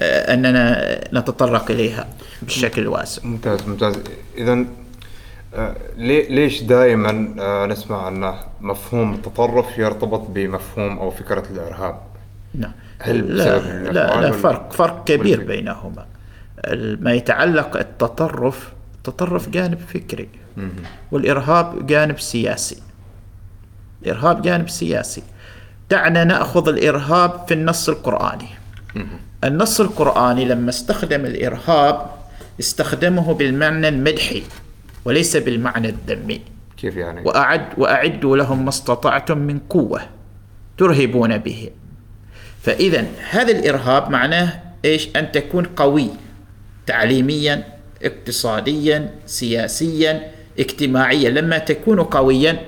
[0.00, 2.08] آه، أننا نتطرق إليها
[2.42, 3.22] بشكل واسع.
[3.24, 3.98] ممتاز ممتاز.
[4.36, 4.64] إذا
[5.54, 5.76] آه،
[6.28, 12.00] ليش دائما آه، نسمع أن مفهوم التطرف يرتبط بمفهوم أو فكرة الإرهاب؟
[12.54, 12.72] نعم.
[12.98, 13.58] هل لا
[13.92, 16.06] لا, لا فرق فرق كبير بينهما.
[17.00, 20.28] ما يتعلق التطرف التطرف جانب فكري
[21.12, 22.82] والإرهاب جانب سياسي.
[24.02, 25.22] الإرهاب جانب سياسي.
[25.90, 28.48] دعنا نأخذ الإرهاب في النص القرآني.
[29.44, 32.06] النص القرآني لما استخدم الإرهاب
[32.60, 34.42] استخدمه بالمعنى المدحي
[35.04, 36.40] وليس بالمعنى الذمي.
[36.76, 40.00] كيف يعني؟ وأعد وأعدوا لهم ما استطعتم من قوة
[40.78, 41.70] ترهبون به.
[42.62, 46.08] فإذا هذا الإرهاب معناه إيش؟ أن تكون قوي
[46.86, 47.64] تعليميا
[48.02, 51.30] اقتصاديا سياسيا اجتماعيا.
[51.30, 52.60] لما تكون قويا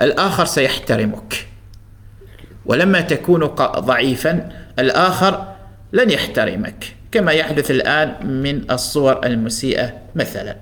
[0.00, 1.47] الآخر سيحترمك.
[2.68, 3.44] ولما تكون
[3.78, 4.48] ضعيفا
[4.78, 5.44] الآخر
[5.92, 10.56] لن يحترمك كما يحدث الآن من الصور المسيئة مثلا.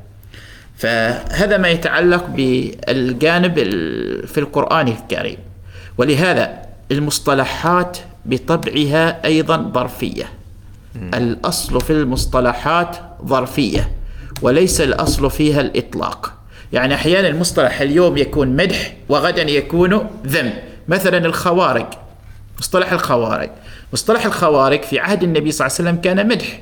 [0.76, 3.54] فهذا ما يتعلق بالجانب
[4.26, 5.38] في القرآن الكريم.
[5.98, 10.24] ولهذا المصطلحات بطبعها أيضا ظرفية.
[11.14, 13.90] الأصل في المصطلحات ظرفية
[14.42, 16.32] وليس الأصل فيها الإطلاق.
[16.72, 20.52] يعني أحيانا المصطلح اليوم يكون مدح وغدا يكون ذم.
[20.88, 21.86] مثلا الخوارج
[22.58, 23.50] مصطلح الخوارج.
[23.92, 26.60] مصطلح الخوارج في عهد النبي صلى الله عليه وسلم كان مدح.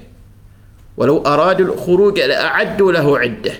[0.96, 3.52] ولو أرادوا الخروج لأعدوا له عدة.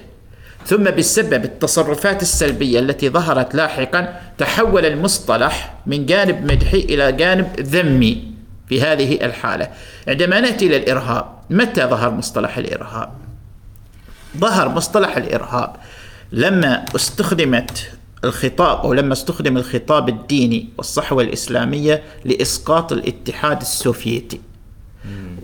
[0.67, 8.35] ثم بسبب التصرفات السلبية التي ظهرت لاحقا تحول المصطلح من جانب مدحي إلى جانب ذمي
[8.69, 9.69] في هذه الحالة.
[10.09, 13.13] عندما نأتي إلى الإرهاب متى ظهر مصطلح الإرهاب؟
[14.39, 15.77] ظهر مصطلح الإرهاب
[16.33, 17.91] لما استخدمت
[18.25, 24.41] الخطاب أو لما استخدم الخطاب الديني والصحوة الإسلامية لإسقاط الاتحاد السوفيتي.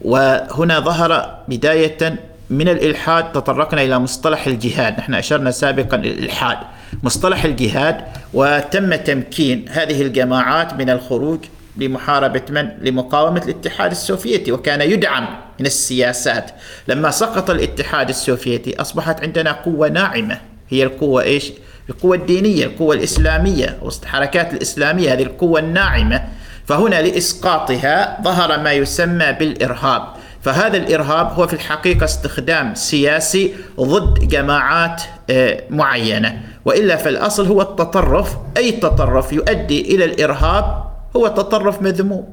[0.02, 2.20] وهنا ظهر بداية
[2.50, 4.98] من الإلحاد تطرقنا إلى مصطلح الجهاد.
[4.98, 6.58] نحن أشرنا سابقا الإلحاد.
[7.02, 8.04] مصطلح الجهاد
[8.34, 11.38] وتم تمكين هذه الجماعات من الخروج
[11.76, 15.26] لمحاربة من؟ لمقاومة الاتحاد السوفيتي وكان يدعم
[15.60, 16.50] من السياسات.
[16.88, 20.40] لما سقط الاتحاد السوفيتي أصبحت عندنا قوة ناعمة.
[20.68, 21.52] هي القوة إيش؟
[21.90, 26.24] القوة الدينية القوة الإسلامية وسط الحركات الإسلامية هذه القوة الناعمة.
[26.66, 30.02] فهنا لإسقاطها ظهر ما يسمى بالإرهاب.
[30.42, 36.40] فهذا الإرهاب هو في الحقيقة استخدام سياسي ضد جماعات آه، معينة.
[36.64, 38.36] وإلا فالأصل هو التطرف.
[38.56, 40.84] أي تطرف يؤدي إلى الإرهاب
[41.16, 42.32] هو تطرف مذموم.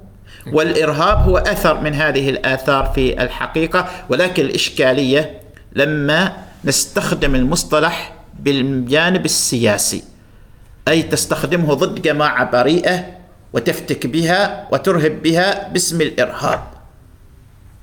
[0.53, 3.87] والإرهاب هو أثر من هذه الآثار في الحقيقة.
[4.09, 5.41] ولكن الإشكالية
[5.73, 6.33] لما
[6.65, 8.16] نستخدم المصطلح
[8.47, 10.03] بالجانب السياسي
[10.87, 13.05] أي تستخدمه ضد جماعة بريئة
[13.53, 16.63] وتفتك بها وترهب بها باسم الإرهاب.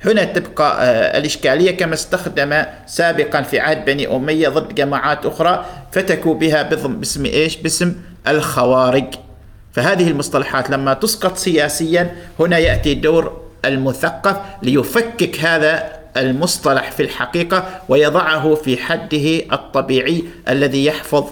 [0.05, 6.35] هنا تبقى آه، الإشكالية كما استخدم سابقا في عهد بني أمية ضد جماعات أخرى فتكوا
[6.35, 7.95] بها باسم إيش؟ باسم
[8.29, 9.15] الخوارج.
[9.73, 18.55] فهذه المصطلحات لما تسقط سياسيا هنا يأتي دور المثقف ليفكك هذا المصطلح في الحقيقة ويضعه
[18.55, 21.25] في حده الطبيعي الذي يحفظ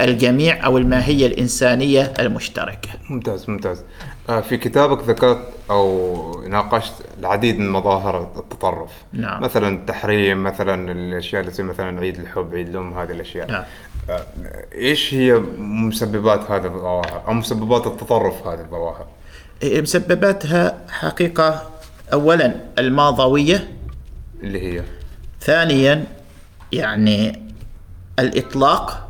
[0.00, 2.88] الجميع أو الماهية الإنسانية المشتركة.
[3.10, 3.82] ممتاز ممتاز.
[4.28, 5.38] آه، في كتابك ذكرت
[5.70, 8.90] أو ناقشت العديد من مظاهر التطرف.
[9.12, 9.42] نعم.
[9.42, 13.50] مثلا التحريم مثلا الأشياء اللي مثلا عيد الحب عيد الأم هذه الأشياء.
[13.50, 13.64] نعم.
[14.10, 14.26] آه،
[14.74, 19.06] إيش هي مسببات هذه الظواهر؟ أو مسببات التطرف هذه الظواهر؟
[19.64, 21.62] مسبباتها حقيقة
[22.12, 23.75] أولا الماضوية
[24.42, 24.84] اللي هي.
[25.40, 26.04] ثانيا
[26.72, 27.42] يعني
[28.18, 29.08] الإطلاق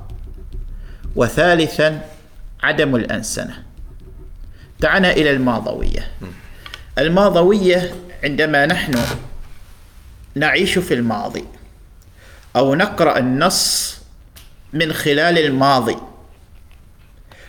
[1.17, 2.09] وثالثا
[2.63, 3.63] عدم الأنسنة.
[4.81, 6.11] دعنا إلى الماضوية.
[6.99, 8.99] الماضوية عندما نحن
[10.35, 11.45] نعيش في الماضي
[12.57, 13.99] أو نقرأ النص
[14.73, 15.97] من خلال الماضي.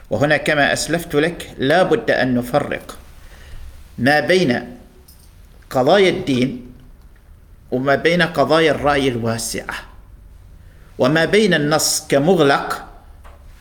[0.10, 2.98] وهنا كما أسلفت لك لا بد أن نفرق
[3.98, 4.78] ما بين
[5.70, 6.67] قضايا الدين
[7.72, 9.76] وما بين قضايا الرأي الواسعة
[11.00, 12.86] وما بين النص كمغلق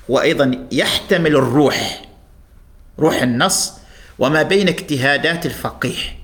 [0.09, 2.03] وأيضا يحتمل الروح
[2.99, 3.73] روح النص
[4.19, 6.17] وما بين اجتهادات الفقيه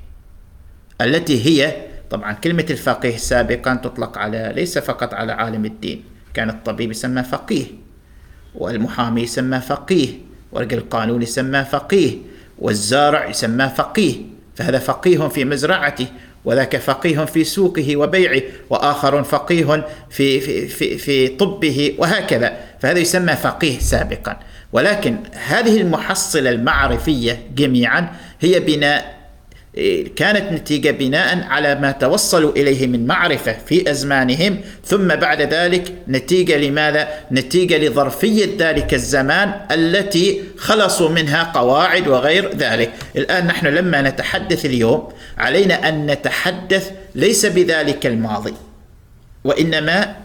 [1.01, 1.77] التي هي
[2.11, 6.05] طبعا كلمة الفقيه سابقا تطلق على ليس فقط على عالم الدين
[6.35, 7.67] كان الطبيب يسمى فقيه
[8.55, 10.09] والمحامي يسمى فقيه
[10.53, 12.19] ورجل القانون يسمى فقيه
[12.59, 14.17] والزارع يسمى فقيه
[14.57, 16.07] فهذا فقيه في مزرعته
[16.45, 22.57] وذاك فقيه في سوقه وبيعه وآخر فقيه في في في, في طبه وهكذا.
[22.81, 24.37] فهذا يسمى فقيه سابقا.
[24.73, 29.22] ولكن هذه المحصلة المعرفية جميعا هي بناء
[30.17, 36.57] كانت نتيجة بناء على ما توصلوا إليه من معرفة في أزمانهم ثم بعد ذلك نتيجة
[36.57, 42.93] لماذا؟ نتيجة لظرفية ذلك الزمان التي خلصوا منها قواعد وغير ذلك.
[43.17, 45.09] الآن نحن لما نتحدث اليوم
[45.39, 48.55] علينا أن نتحدث ليس بذلك الماضي
[49.45, 50.17] وإنما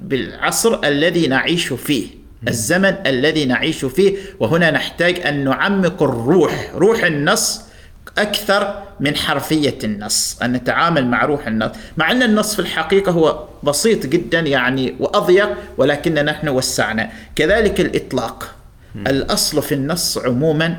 [0.00, 2.06] بالعصر الذي نعيش فيه.
[2.48, 7.69] الزمن الذي نعيش فيه وهنا نحتاج أن نعمق الروح، روح النص
[8.18, 11.70] أكثر من حرفية النص أن نتعامل مع روح النص.
[11.96, 17.10] مع أن النص في الحقيقة هو بسيط جدا يعني وأضيق ولكننا نحن وسعنا.
[17.36, 18.54] كذلك الإطلاق.
[18.96, 20.76] الأصل في النص عموما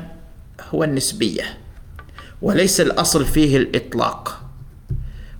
[0.74, 1.44] هو النسبية
[2.42, 4.42] وليس الأصل فيه الإطلاق.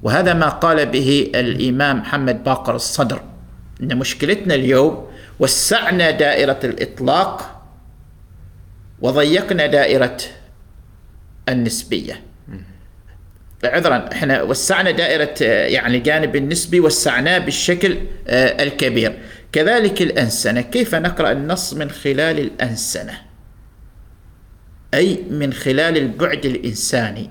[0.03, 3.23] وهذا ما قال به الإمام محمد باقر الصدر.
[3.83, 5.07] إن مشكلتنا اليوم
[5.41, 7.63] وسعنا دائرة الإطلاق
[9.01, 10.17] وضيقنا دائرة
[11.49, 12.21] النسبية.
[13.65, 19.19] عذرا إحنا وسعنا دائرة يعني الجانب النسبي وسعناه بالشكل آه، الكبير.
[19.53, 20.61] كذلك الأنسنة.
[20.61, 23.19] كيف نقرأ النص من خلال الأنسنة؟
[24.95, 27.31] أي من خلال البعد الإنساني.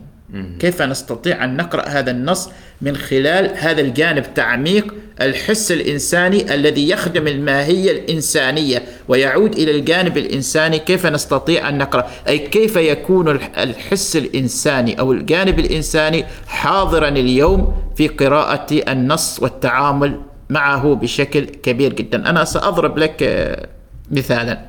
[0.60, 2.50] كيف نستطيع أن نقرأ هذا النص
[2.82, 10.80] من خلال هذا الجانب تعميق الحس الإنساني الذي يخدم الماهية الإنسانية ويعود إلى الجانب الإنساني؟
[10.80, 18.08] كيف نستطيع أن نقرأ؟ أي كيف يكون الحس الإنساني أو الجانب الإنساني حاضرا اليوم في
[18.08, 23.68] قراءة النص والتعامل معه بشكل كبير جدا؟ أنا سأضرب لك آه،
[24.12, 24.62] مثالا.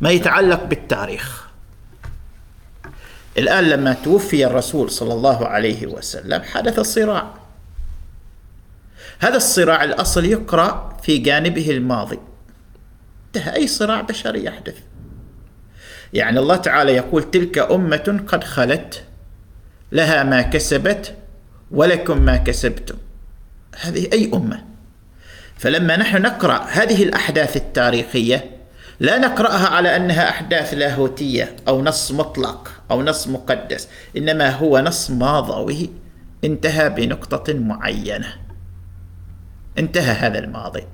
[0.00, 1.45] ما يتعلق بالتاريخ؟
[3.38, 7.34] الآن لما توفي الرسول صلى الله عليه وسلم حدث صراع
[9.18, 12.18] هذا الصراع الأصل يقرأ في جانبه الماضي.
[13.36, 14.74] أي صراع بشري يحدث.
[16.12, 19.04] يعني الله تعالى يقول تلك أمة قد خلت
[19.92, 21.14] لها ما كسبت
[21.70, 22.96] ولكم ما كسبتم.
[23.80, 24.64] هذه أي أمة؟
[25.58, 28.55] فلما نحن نقرأ هذه الأحداث التاريخية
[29.00, 35.10] لا نقرأها على أنها أحداث لاهوتية أو نص مطلق أو نص مقدس إنما هو نص
[35.10, 35.90] ماضوي
[36.44, 38.28] انتهى بنقطة معينة.
[39.78, 40.84] انتهى هذا الماضي.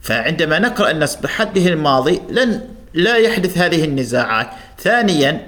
[0.00, 4.50] فعندما نقرأ النص بحده الماضي لن لا يحدث هذه النزاعات.
[4.78, 5.46] ثانيا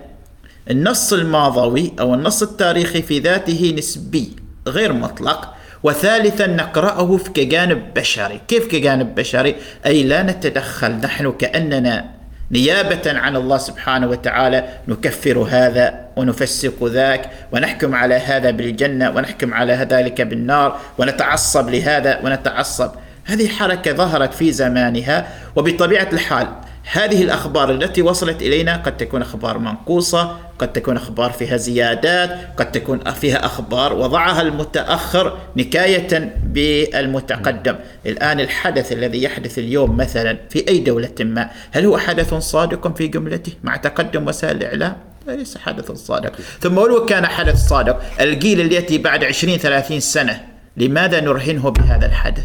[0.71, 5.55] النص الماضوي أو النص التاريخي في ذاته نسبي غير مطلق.
[5.83, 8.41] وثالثا نقرأه كجانب بشري.
[8.49, 9.55] كيف كجانب بشري؟
[9.87, 12.05] أي لا نتدخل نحن كأننا
[12.51, 19.73] نيابة عن الله سبحانه وتعالى نكفر هذا ونفسق ذاك ونحكم على هذا بالجنة ونحكم على
[19.73, 22.91] ذلك بالنار ونتعصب لهذا ونتعصب.
[23.25, 26.47] هذه حركة ظهرت في زمانها وبطبيعة الحال
[26.91, 32.73] هذه الأخبار التي وصلت إلينا قد تكون أخبار منقوصة قد تكون أخبار فيها زيادات قد
[32.73, 37.77] تكون فيها أخبار وضعها المتأخر نكاية بالمتقدم.
[38.07, 43.07] الآن الحدث الذي يحدث اليوم مثلا في أي دولة ما هل هو حدث صادق في
[43.07, 46.33] جملته مع تقدم وسائل الإعلام؟ ليس حدث صادق.
[46.61, 50.41] ثم ولو كان حدث صادق الجيل اللي يأتي بعد 20 30 سنة
[50.77, 52.45] لماذا نرهنه بهذا الحدث؟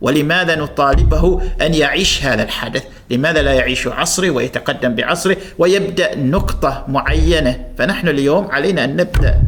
[0.00, 7.64] ولماذا نطالبه أن يعيش هذا الحدث؟ لماذا لا يعيش عصره ويتقدم بعصره ويبدأ نقطة معينة؟
[7.78, 9.42] فنحن اليوم علينا أن نبدأ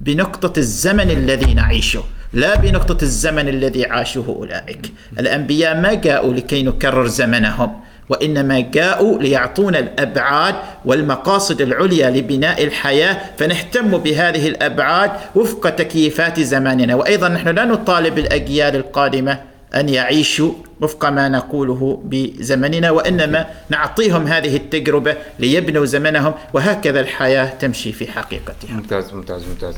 [0.00, 4.92] بنقطة الزمن الذي نعيشه، لا بنقطة الزمن الذي عاشه أولئك.
[5.18, 13.98] الأنبياء ما جاءوا لكي نكرر زمنهم، وإنما جاءوا ليعطونا الأبعاد والمقاصد العليا لبناء الحياة فنهتم
[13.98, 19.38] بهذه الأبعاد وفق تكييفات زماننا وأيضا نحن لا نطالب الأجيال القادمة
[19.74, 27.92] أن يعيشوا وفق ما نقوله بزمننا وإنما نعطيهم هذه التجربة ليبنوا زمنهم وهكذا الحياة تمشي
[27.92, 28.72] في حقيقتها.
[28.72, 29.76] ممتاز ممتاز ممتاز.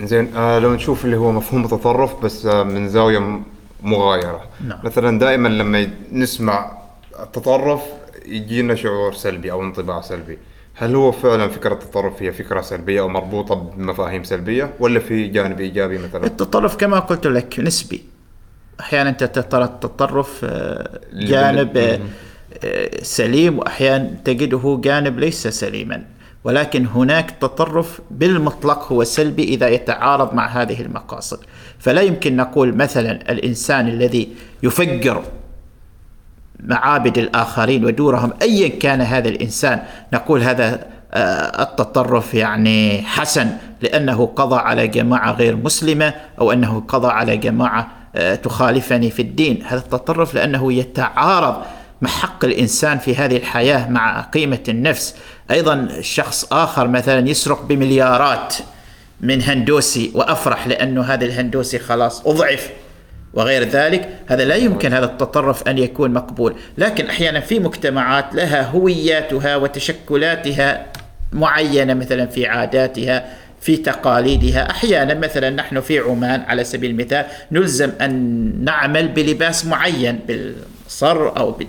[0.00, 3.40] زين آه لو نشوف اللي هو مفهوم التطرف بس آه من زاوية
[3.82, 4.42] مغايرة.
[4.66, 4.78] نعم.
[4.84, 6.78] مثلا دائما لما نسمع
[7.22, 7.80] التطرف
[8.26, 10.38] يجينا شعور سلبي أو انطباع سلبي.
[10.74, 15.60] هل هو فعلا فكرة التطرف هي فكرة سلبية أو مربوطة بمفاهيم سلبية ولا في جانب
[15.60, 18.15] إيجابي مثلا؟ التطرف كما قلت لك نسبي.
[18.80, 22.00] أحيانا ترى التطرف آه، جانب آه،
[22.64, 26.02] آه، سليم وأحيانا تجده جانب ليس سليما.
[26.44, 31.38] ولكن هناك تطرف بالمطلق هو سلبي إذا يتعارض مع هذه المقاصد.
[31.78, 34.28] فلا يمكن نقول مثلا الإنسان الذي
[34.62, 35.22] يفجر
[36.60, 40.86] معابد الآخرين ودورهم ايا كان هذا الإنسان نقول هذا
[41.60, 43.50] التطرف يعني حسن
[43.82, 47.95] لأنه قضى على جماعة غير مسلمة أو أنه قضى على جماعة
[48.42, 49.62] تخالفني في الدين.
[49.66, 51.62] هذا التطرف لأنه يتعارض
[52.00, 55.14] مع حق الإنسان في هذه الحياة مع قيمة النفس.
[55.50, 58.54] أيضا شخص آخر مثلا يسرق بمليارات
[59.20, 62.70] من هندوسي وأفرح لأنه هذا الهندوسي خلاص أضعف
[63.34, 64.08] وغير ذلك.
[64.26, 66.54] هذا لا يمكن هذا التطرف أن يكون مقبول.
[66.78, 70.86] لكن أحيانا في مجتمعات لها هوياتها وتشكلاتها
[71.32, 73.24] معينة مثلا في عاداتها
[73.66, 74.70] في تقاليدها.
[74.70, 78.14] أحيانا مثلا نحن في عمان على سبيل المثال نلزم أن
[78.64, 81.62] نعمل بلباس معين بالصر أو ب...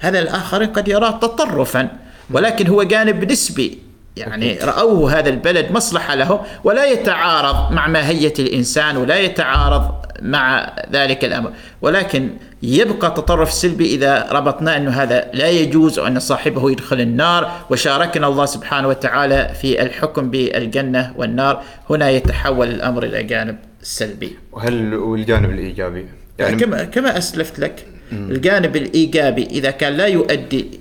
[0.00, 1.88] هذا الاخرين قد يراه تطرفا
[2.30, 3.78] ولكن هو جانب نسبي.
[4.16, 11.24] يعني رأوه هذا البلد مصلحة له ولا يتعارض مع ماهية الإنسان ولا يتعارض مع ذلك
[11.24, 11.52] الأمر.
[11.82, 12.30] ولكن
[12.62, 18.46] يبقى تطرف سلبي إذا ربطنا أنه هذا لا يجوز وأن صاحبه يدخل النار وشاركنا الله
[18.46, 21.62] سبحانه وتعالى في الحكم بالجنة والنار.
[21.90, 24.36] هنا يتحول الأمر إلى جانب سلبي.
[24.52, 26.06] وهل والجانب الإيجابي؟
[26.38, 30.80] يعني كما كما أسلفت لك الجانب الإيجابي إذا كان لا يؤدي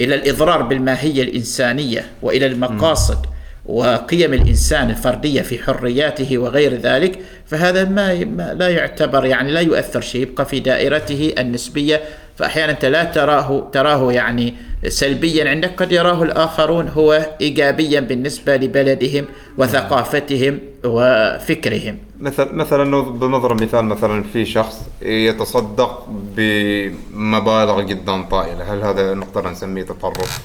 [0.00, 3.26] إلى الإضرار بالماهية الإنسانية وإلى المقاصد
[3.70, 8.14] وقيم الإنسان الفردية في حرياته وغير ذلك فهذا ما
[8.54, 12.00] لا يعتبر يعني لا يؤثر شيء يبقى في دائرته النسبية.
[12.36, 14.54] فاحيانا أنت لا تراه تراه يعني
[14.88, 19.24] سلبيا عندك قد يراه الآخرون هو ايجابيا بالنسبة لبلدهم
[19.58, 21.98] وثقافتهم وفكرهم.
[22.20, 26.06] مثلا مثلا بنضرب مثال مثلا في شخص يتصدق
[26.36, 28.74] بمبالغ جدا طائلة.
[28.74, 30.40] هل هذا نقدر نسميه تطرف؟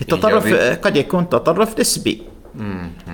[0.00, 2.22] التطرف؟ قد يكون تطرف نسبي.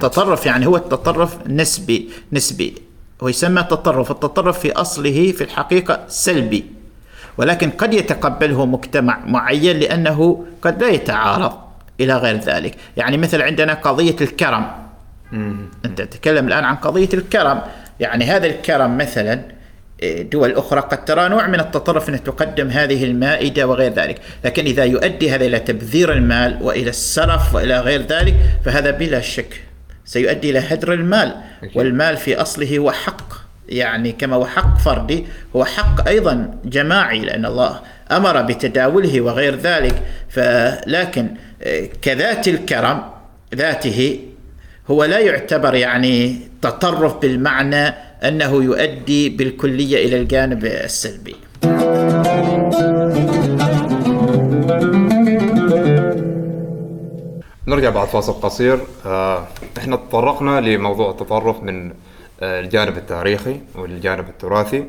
[0.01, 2.75] تطرف يعني هو التطرف نسبي نسبي.
[3.23, 6.65] هو يسمى تطرف التطرف في أصله في الحقيقة سلبي.
[7.39, 11.53] ولكن قد يتقبله مجتمع معين لأنه قد لا يتعارض
[12.01, 12.77] إلى غير ذلك.
[12.97, 14.71] يعني مثل عندنا قضية الكرم.
[15.85, 17.61] أنت تتكلم الآن عن قضية الكرم.
[18.01, 19.43] يعني هذا الكرم مثلا
[20.33, 24.21] دول أخرى قد ترى نوع من التطرف أن تقدم هذه المائدة وغير ذلك.
[24.45, 28.35] لكن إذا يؤدي هذا إلى تبذير المال وإلى السرف وإلى غير ذلك
[28.65, 29.61] فهذا بلا شك
[30.05, 31.35] سيؤدي إلى هدر المال.
[31.75, 33.45] والمال في أصله هو حق.
[33.69, 35.27] يعني كما هو حق فردي
[35.57, 37.81] هو حق أيضا جماعي لأن الله
[38.13, 40.03] أمر بتداوله وغير ذلك.
[40.29, 41.29] فلكن
[41.63, 43.03] إيه، كذات الكرم
[43.55, 44.21] ذاته
[44.91, 47.95] هو لا يعتبر يعني تطرف بالمعنى
[48.25, 51.37] أنه يؤدي بالكلية إلى الجانب السلبي.
[57.67, 59.47] نرجع بعد فاصل قصير آه،
[59.79, 61.91] إحنا تطرقنا لموضوع التطرف من
[62.43, 64.85] آه، الجانب التاريخي والجانب التراثي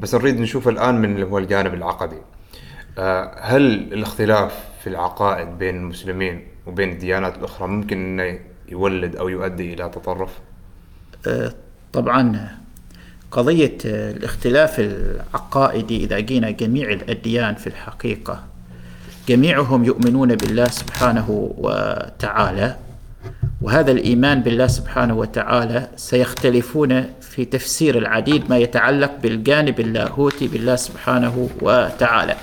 [0.00, 2.16] بس نريد نشوف الآن من اللي هو الجانب العقدي
[2.98, 3.62] آه، هل
[3.92, 10.38] الاختلاف في العقائد بين المسلمين وبين الديانات الأخرى ممكن أنه يولد أو يؤدي إلى تطرف؟
[11.92, 12.50] طبعا
[13.30, 18.42] قضية الاختلاف العقائدي إذا جينا جميع الأديان في الحقيقة
[19.28, 22.76] جميعهم يؤمنون بالله سبحانه وتعالى
[23.62, 31.48] وهذا الإيمان بالله سبحانه وتعالى سيختلفون في تفسير العديد ما يتعلق بالجانب اللاهوتي بالله سبحانه
[31.62, 32.36] وتعالى.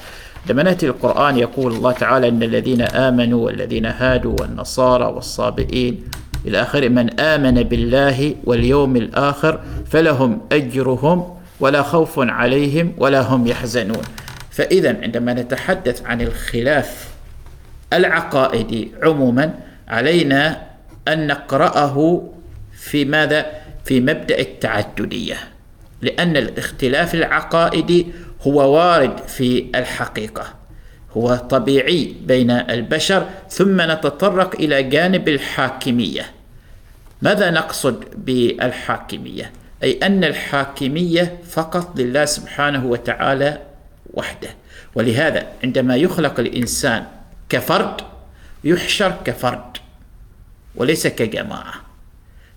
[0.50, 6.04] لما نأتي القرآن يقول الله تعالى إن الذين آمنوا والذين هادوا والنصارى والصابئين
[6.48, 9.60] إلى آخر من آمن بالله واليوم الآخر
[9.92, 14.02] فلهم أجرهم ولا خوف عليهم ولا هم يحزنون
[14.52, 17.10] فإذا عندما نتحدث عن الخلاف
[17.94, 19.54] العقائدي عموما
[19.88, 20.62] علينا
[21.08, 22.24] أن نقرأه
[22.74, 23.46] في ماذا؟
[23.86, 25.36] في مبدأ التعددية
[26.02, 28.08] لأن الاختلاف العقائدي
[28.42, 30.54] هو وارد في الحقيقة
[31.18, 36.26] هو طبيعي بين البشر ثم نتطرق إلى جانب الحاكمية
[37.26, 39.52] ماذا نقصد بالحاكمية؟
[39.84, 43.58] أي أن الحاكمية فقط لله سبحانه وتعالى
[44.14, 44.50] وحده
[44.96, 47.06] ولهذا عندما يخلق الإنسان
[47.50, 48.02] كفرد
[48.64, 49.78] يحشر كفرد
[50.76, 51.74] وليس كجماعة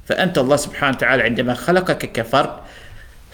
[0.07, 2.51] فأنت الله سبحانه وتعالى عندما خلقك كفرد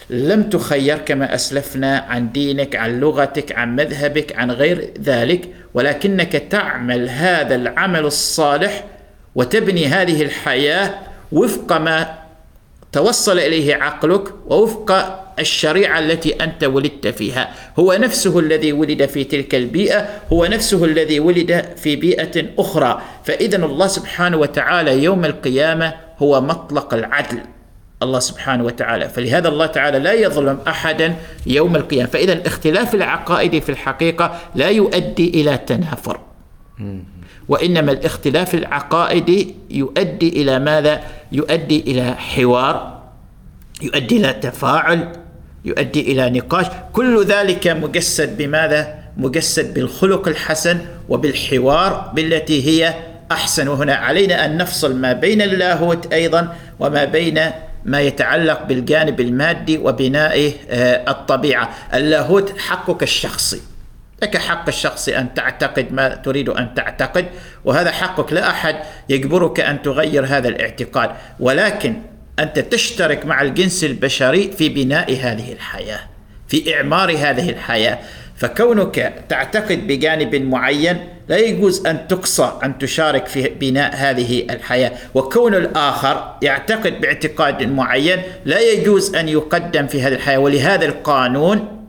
[0.09, 7.09] لم تخير كما أسلفنا عن دينك عن لغتك عن مذهبك عن غير ذلك ولكنك تعمل
[7.09, 8.83] هذا العمل الصالح
[9.35, 12.25] وتبني هذه الحياة وفق ما
[12.91, 17.53] توصل إليه عقلك ووفق الشريعة التي أنت ولدت فيها.
[17.79, 23.01] هو نفسه الذي ولد في تلك البيئة هو نفسه الذي ولد في بيئة أخرى.
[23.23, 27.39] فإذا الله سبحانه وتعالى يوم القيامة هو مطلق العدل.
[28.03, 29.09] الله سبحانه وتعالى.
[29.09, 31.15] فلهذا الله تعالى لا يظلم أحدا
[31.47, 32.09] يوم القيامة.
[32.09, 36.19] فإذا الاختلاف العقائدي في الحقيقة لا يؤدي إلى تنافر.
[37.47, 43.01] وإنما الاختلاف العقائدي يؤدي إلى ماذا؟ يؤدي إلى حوار
[43.81, 45.11] يؤدي إلى تفاعل
[45.65, 50.79] يؤدي إلى نقاش كل ذلك مجسد بماذا؟ مجسد بالخلق الحسن
[51.09, 52.93] وبالحوار بالتي هي
[53.31, 57.39] أحسن وهنا علينا أن نفصل ما بين اللاهوت أيضا وما بين
[57.85, 63.61] ما يتعلق بالجانب المادي وبناء آه، الطبيعة اللاهوت حقك الشخصي
[64.23, 67.25] لك حق الشخصي أن تعتقد ما تريد أن تعتقد
[67.65, 68.33] وهذا حقك.
[68.33, 68.75] لا أحد
[69.09, 71.09] يجبرك أن تغير هذا الاعتقاد
[71.39, 71.95] ولكن
[72.39, 75.99] أنت تشترك مع الجنس البشري في بناء هذه الحياة
[76.47, 77.99] في إعمار هذه الحياة.
[78.35, 80.97] فكونك تعتقد بجانب معين
[81.27, 84.91] لا يجوز أن تقصى أن تشارك في بناء هذه الحياة.
[85.13, 90.37] وكون الآخر يعتقد باعتقاد معين لا يجوز أن يقدم في هذه الحياة.
[90.37, 91.87] ولهذا القانون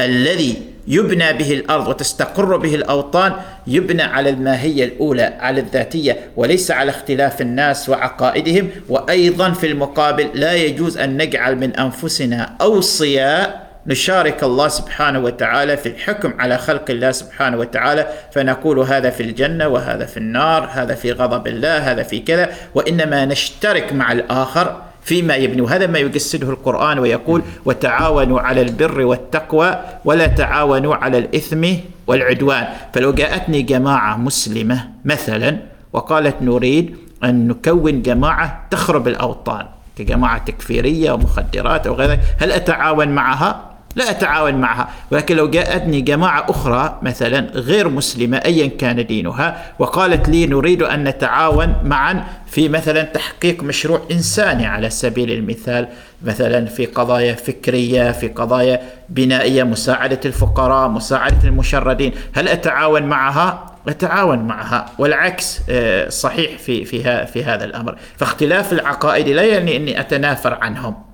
[0.00, 3.32] الذي يبنى به الأرض وتستقر به الأوطان
[3.66, 8.70] يبنى على الماهية الأولى على الذاتية وليس على اختلاف الناس وعقائدهم.
[8.88, 15.88] وأيضا في المقابل لا يجوز أن نجعل من أنفسنا أوصياء نشارك الله سبحانه وتعالى في
[15.88, 18.06] الحكم على خلق الله سبحانه وتعالى.
[18.32, 22.50] فنقول هذا في الجنة وهذا في النار هذا في غضب الله هذا في كذا.
[22.74, 29.80] وإنما نشترك مع الآخر فيما يبني وهذا ما يجسده القرآن ويقول وتعاونوا على البر والتقوى
[30.04, 31.66] ولا تعاونوا على الإثم
[32.06, 35.58] والعدوان فلو جاءتني جماعة مسلمة مثلا
[35.92, 39.66] وقالت نريد أن نكون جماعة تخرب الأوطان
[39.98, 44.88] كجماعة تكفيرية ومخدرات أو غير هل أتعاون معها؟ لا أتعاون معها.
[45.10, 51.04] ولكن لو جاءتني جماعة أخرى مثلا غير مسلمة أيا كان دينها وقالت لي نريد أن
[51.04, 55.88] نتعاون معا في مثلا تحقيق مشروع إنساني على سبيل المثال
[56.22, 62.12] مثلا في قضايا فكرية في قضايا بنائية مساعدة الفقراء مساعدة المشردين.
[62.34, 64.86] هل أتعاون معها؟ أتعاون معها.
[64.98, 67.96] والعكس آه، صحيح في في في هذا الأمر.
[68.16, 71.11] فاختلاف العقائد لا يعني أني أتنافر عنهم.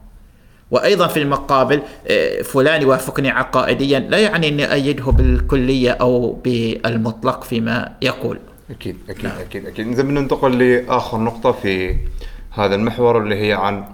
[0.71, 7.97] وأيضا في المقابل آه، فلان يوافقني عقائديا لا يعني أني ايده بالكلية أو بالمطلق فيما
[8.03, 8.39] يقول.
[8.71, 9.39] أكيد أكيد نعم.
[9.39, 11.97] أكيد أكيد إذا بننتقل لآخر نقطة في
[12.51, 13.85] هذا المحور اللي هي عن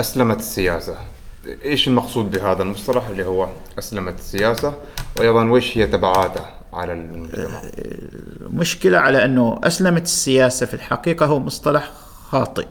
[0.00, 0.96] أسلمة السياسة.
[1.64, 3.48] إيش المقصود بهذا المصطلح اللي هو
[3.78, 4.74] أسلمة السياسة
[5.18, 6.40] وأيضا وش هي تبعاته
[6.72, 7.62] على المجتمع؟
[8.40, 11.90] المشكلة على أنه أسلمة السياسة في الحقيقة هو مصطلح
[12.28, 12.66] خاطئ.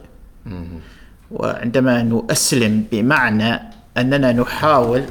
[1.34, 3.60] وعندما نؤسلم بمعنى
[3.96, 5.04] أننا نحاول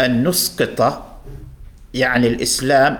[0.00, 1.06] أن نسقط
[1.94, 2.98] يعني الإسلام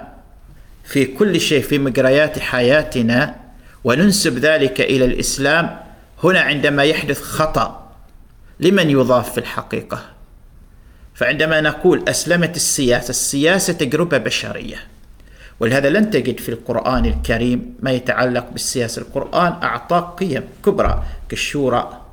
[0.84, 3.34] في كل شيء في مجريات حياتنا
[3.84, 5.80] وننسب ذلك إلى الإسلام
[6.24, 7.92] هنا عندما يحدث خطأ
[8.60, 10.02] لمن يضاف في الحقيقة؟
[11.14, 14.76] فعندما نقول أسلمت السياسة السياسة تجربة بشرية
[15.60, 19.02] ولهذا لن تجد في القرآن الكريم ما يتعلق بالسياسة.
[19.02, 22.05] القرآن أعطاك قيم كبرى كالشورى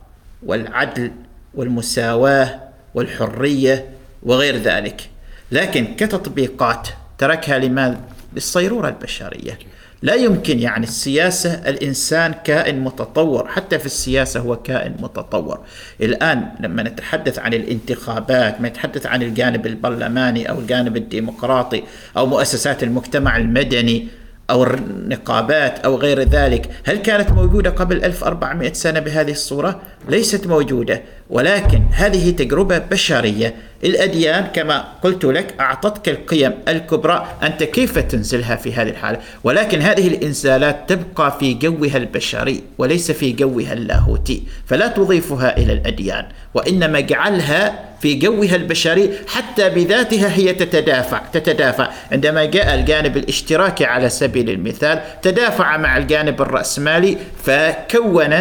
[0.45, 1.11] والعدل
[1.53, 2.59] والمساواة
[2.93, 3.89] والحرية
[4.23, 5.09] وغير ذلك.
[5.51, 6.87] لكن كتطبيقات
[7.17, 8.01] تركها لماذا؟
[8.33, 9.59] للصيرورة البشرية.
[10.01, 15.59] لا يمكن يعني السياسة الإنسان كائن متطور حتى في السياسة هو كائن متطور.
[16.01, 21.83] الآن لما نتحدث عن الانتخابات ما نتحدث عن الجانب البرلماني أو الجانب الديمقراطي
[22.17, 24.07] أو مؤسسات المجتمع المدني
[24.49, 31.01] أو النقابات أو غير ذلك هل كانت موجودة قبل 1400 سنة بهذه الصورة؟ ليست موجودة
[31.29, 33.53] ولكن هذه تجربة بشرية.
[33.83, 39.19] الأديان كما قلت لك أعطتك القيم الكبرى أنت كيف تنزلها في هذه الحالة.
[39.43, 46.25] ولكن هذه الإنزالات تبقى في جوها البشري وليس في جوها اللاهوتي فلا تضيفها إلى الأديان
[46.53, 51.89] وإنما اجعلها في جوها البشري حتى بذاتها هي تتدافع تتدافع.
[52.11, 58.35] عندما جاء الجانب الاشتراكي على سبيل المثال تدافع مع الجانب الرأسمالي فكون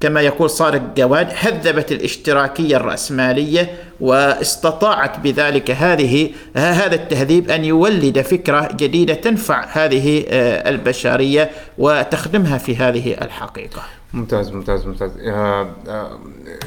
[0.00, 8.68] كما يقول صادق جواد هذبت الاشتراكية الرأسمالية واستطاعت بذلك هذه هذا التهذيب أن يولد فكرة
[8.72, 13.82] جديدة تنفع هذه آه، البشرية وتخدمها في هذه الحقيقة.
[14.12, 15.10] ممتاز ممتاز ممتاز.
[15.18, 16.18] آه، آه،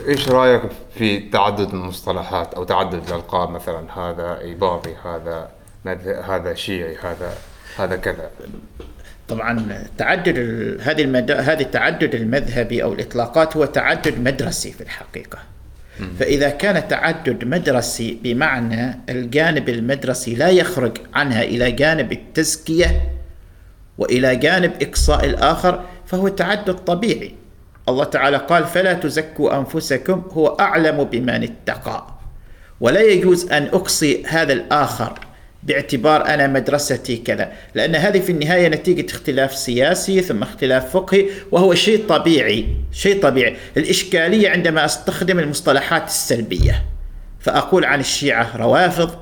[0.08, 0.62] إيش رأيك
[0.96, 5.50] في تعدد المصطلحات أو تعدد الألقاب مثلا؟ هذا ايباضي هذا
[6.24, 7.34] هذا شيعي هذا
[7.78, 8.30] هذا كذا.
[9.30, 10.38] طبعا تعدد
[10.82, 11.32] هذه المد...
[11.32, 15.40] هذه التعدد المذهبي أو الإطلاقات هو تعدد مدرسي في الحقيقة.
[16.20, 23.10] فإذا كان تعدد مدرسي بمعنى الجانب المدرسي لا يخرج عنها إلى جانب التزكية
[23.98, 27.36] وإلى جانب إقصاء الآخر فهو تعدد طبيعي.
[27.90, 32.08] الله تعالى قال فلا تزكوا أنفسكم هو أعلم بمن اتقى.
[32.80, 35.20] ولا يجوز أن أقصي هذا الآخر
[35.64, 37.52] باعتبار أنا مدرستي كذا.
[37.76, 43.56] لأن هذه في النهاية نتيجة اختلاف سياسي ثم اختلاف فقهي وهو شيء طبيعي شيء طبيعي.
[43.78, 46.86] الإشكالية عندما أستخدم المصطلحات السلبية
[47.40, 49.16] فأقول عن الشيعة روافض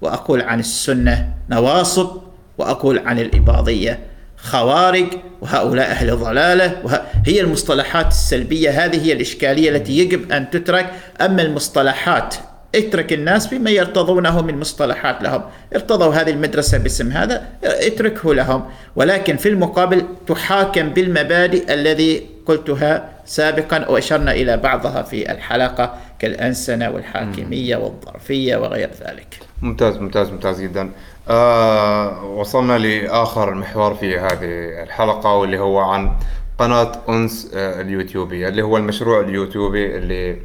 [0.00, 2.10] وأقول عن السنة نواصب
[2.58, 3.98] وأقول عن الإباضية
[4.36, 5.06] خوارج
[5.40, 7.02] وهؤلاء أهل ضلالة وه...
[7.26, 8.70] هي المصطلحات السلبية.
[8.70, 10.92] هذه هي الإشكالية التي يجب أن تترك.
[11.20, 12.34] أما المصطلحات
[12.76, 15.42] اترك الناس بما يرتضونه من مصطلحات لهم.
[15.74, 18.64] ارتضوا هذه المدرسة باسم هذا اتركه لهم.
[18.96, 27.76] ولكن في المقابل تحاكم بالمبادئ الذي قلتها سابقا وأشرنا إلى بعضها في الحلقة كالأنسنة والحاكمية
[27.76, 29.38] والظرفية وغير ذلك.
[29.62, 30.90] ممتاز ممتاز ممتاز جدا.
[31.28, 36.12] آه وصلنا لآخر محور في هذه الحلقة واللي هو عن
[36.58, 40.36] قناة أنس آه اليوتيوبية اللي هو المشروع اليوتيوبي اللي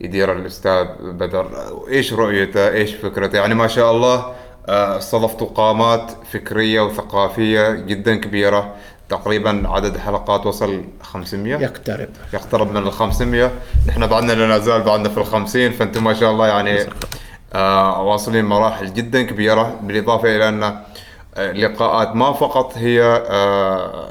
[0.00, 1.46] يدير الأستاذ بدر.
[1.88, 4.32] إيش رؤيته؟ إيش فكرته؟ يعني ما شاء الله
[4.68, 8.74] آه، استضفتوا قامات فكرية وثقافية جدا كبيرة.
[9.08, 12.08] تقريبا عدد حلقات وصل 500 يقترب.
[12.34, 13.50] يقترب من ال 500
[13.88, 16.78] نحن بعدنا لا نزال بعدنا في ال 50 فأنتم ما شاء الله يعني
[17.54, 19.80] آه واصلين مراحل جدا كبيرة.
[19.82, 20.62] بالإضافة إلى أن
[21.36, 24.06] آه، لقاءات ما فقط هي آه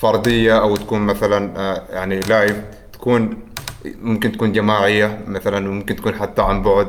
[0.00, 2.56] فردية أو تكون مثلا آه يعني لايف
[2.92, 3.47] تكون
[3.84, 6.88] ممكن تكون جماعية مثلا ممكن تكون حتى عن بعد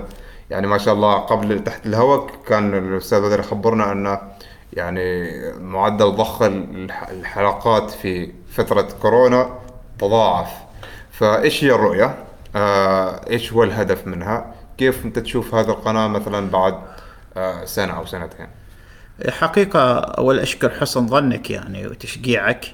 [0.50, 4.20] يعني ما شاء الله قبل تحت الهواء كان الأستاذ بدر يخبرنا أن
[4.74, 9.60] يعني معدل ضخ الحلقات في فترة كورونا
[10.00, 10.50] تضاعف
[11.12, 12.16] فإيش هي الرؤية؟
[12.56, 16.74] آه إيش هو الهدف منها؟ كيف أنت تشوف هذه القناة مثلا بعد
[17.38, 18.48] آه سنة أو سنتين؟
[19.30, 22.66] حقيقة أول اشكر حسن ظنك يعني وتشجيعك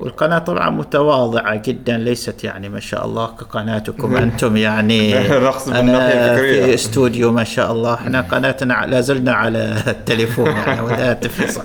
[0.00, 5.18] والقناة طبعا متواضعة جدا ليست يعني ما شاء الله كقناتكم أنتم يعني
[5.68, 7.94] أنا في استوديو ما شاء الله.
[7.94, 11.62] إحنا قناتنا لا زلنا على التليفون يعني والهاتف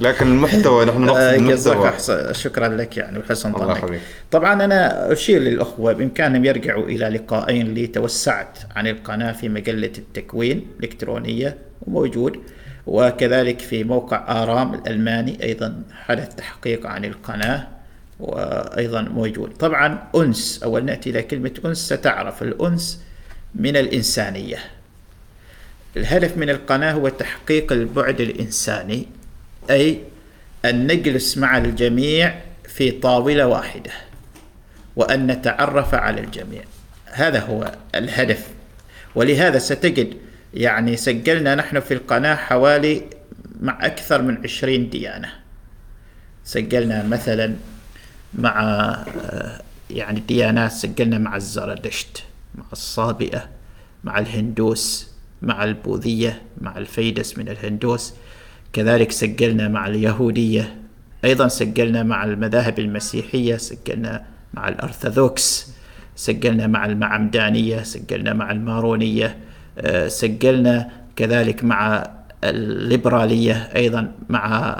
[0.00, 1.92] لكن المحتوى نحن آه، المحتوى.
[2.32, 4.00] شكرا لك يعني وحسن ظنك
[4.30, 10.66] طبعا أنا أشير للأخوة بإمكانهم يرجعوا إلى لقاءين لي توسعت عن القناة في مجلة التكوين
[10.78, 11.56] الإلكترونية
[11.86, 12.36] وموجود.
[12.90, 17.68] وكذلك في موقع آرام الألماني أيضا حدث تحقيق عن القناة
[18.20, 19.52] وأيضا موجود.
[19.52, 23.00] طبعا أنس أول نأتي إلى كلمة أنس ستعرف الأنس
[23.54, 24.58] من الإنسانية.
[25.96, 29.06] الهدف من القناة هو تحقيق البعد الإنساني
[29.70, 29.98] أي
[30.64, 32.34] أن نجلس مع الجميع
[32.68, 33.90] في طاولة واحدة
[34.96, 36.62] وأن نتعرف على الجميع.
[37.06, 38.48] هذا هو الهدف.
[39.14, 40.16] ولهذا ستجد
[40.54, 43.02] يعني سجلنا نحن في القناة حوالي
[43.60, 45.28] مع أكثر من عشرين ديانة.
[46.44, 47.54] سجلنا مثلا
[48.34, 52.24] مع آه، يعني ديانات سجلنا مع الزردشت
[52.54, 53.48] مع الصابئة
[54.04, 55.10] مع الهندوس
[55.42, 58.14] مع البوذية مع الفيدس من الهندوس.
[58.72, 60.76] كذلك سجلنا مع اليهودية
[61.24, 64.24] أيضا سجلنا مع المذاهب المسيحية سجلنا
[64.54, 65.70] مع الأرثوذكس
[66.16, 69.36] سجلنا مع المعمدانية سجلنا مع المارونية.
[70.06, 72.10] سجلنا كذلك مع
[72.44, 74.74] الليبرالية أيضا مع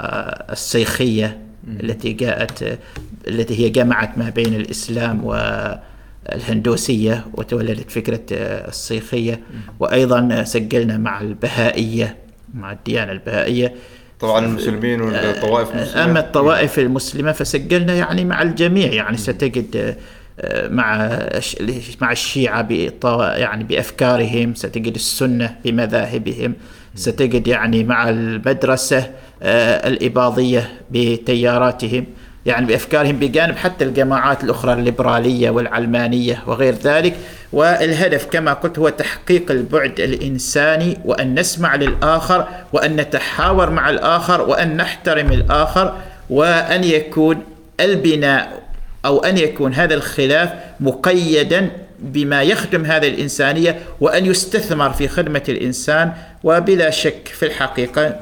[0.51, 1.37] السيخية
[1.67, 2.79] التي جاءت
[3.27, 9.39] التي هي جمعت ما بين الإسلام والهندوسية وتولدت فكرة السيخية.
[9.79, 12.15] وأيضا سجلنا مع البهائية
[12.53, 13.75] مع الديانة البهائية.
[14.19, 16.03] طبعا المسلمين والطوائف المسلمة.
[16.03, 19.95] أما الطوائف المسلمة فسجلنا يعني مع الجميع يعني ستجد
[20.69, 21.19] مع
[22.01, 22.67] مع الشيعة
[23.35, 26.53] يعني بأفكارهم ستجد السنة بمذاهبهم
[26.95, 29.09] ستجد يعني مع المدرسة
[29.43, 32.05] آه، الإباضية بتياراتهم
[32.45, 37.15] يعني بأفكارهم بجانب حتى الجماعات الأخرى الليبرالية والعلمانية وغير ذلك.
[37.53, 44.77] والهدف كما قلت هو تحقيق البعد الإنساني وأن نسمع للآخر وأن نتحاور مع الآخر وأن
[44.77, 45.97] نحترم الآخر
[46.29, 47.43] وأن يكون
[47.79, 48.60] البناء
[49.05, 50.49] أو أن يكون هذا الخلاف
[50.79, 56.11] مقيدا بما يخدم هذه الإنسانية وأن يستثمر في خدمة الإنسان
[56.43, 58.15] وبلا شك في الحقيقة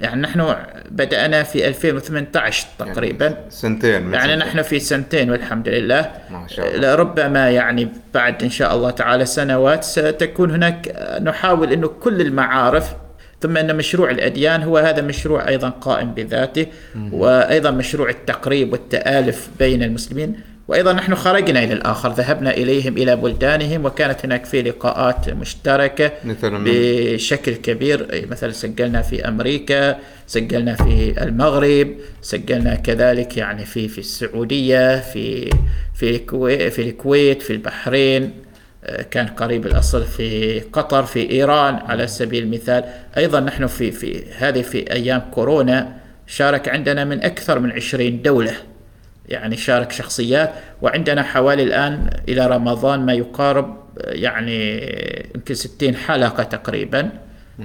[0.00, 0.54] يعني نحن
[0.90, 6.10] بدأنا في 2018 تقريبا يعني سنتين يعني نحن في سنتين والحمد لله.
[6.30, 6.94] ما شاء الله.
[6.94, 12.92] ربما يعني بعد إن شاء الله تعالى سنوات ستكون هناك نحاول أنه كل المعارف
[13.40, 16.66] ثم أن مشروع الأديان هو هذا مشروع أيضا قائم بذاته
[17.12, 20.34] وأيضا مشروع التقريب والتآلف بين المسلمين
[20.68, 26.12] وأيضا نحن خرجنا إلى الآخر ذهبنا إليهم إلى بلدانهم وكانت هناك في لقاءات مشتركة
[26.64, 35.00] بشكل كبير مثلا سجلنا في أمريكا سجلنا في المغرب سجلنا كذلك يعني في في السعودية
[35.00, 35.50] في
[35.94, 38.30] في الكويت في الكويت في البحرين.
[39.10, 42.84] كان قريب الأصل في قطر في إيران على سبيل المثال.
[43.16, 48.52] أيضا نحن في في هذه في أيام كورونا شارك عندنا من أكثر من عشرين دولة
[49.28, 50.50] يعني شارك شخصيات
[50.82, 54.76] وعندنا حوالي الآن إلى رمضان ما يقارب يعني
[55.34, 57.10] يمكن 60 حلقة تقريبا.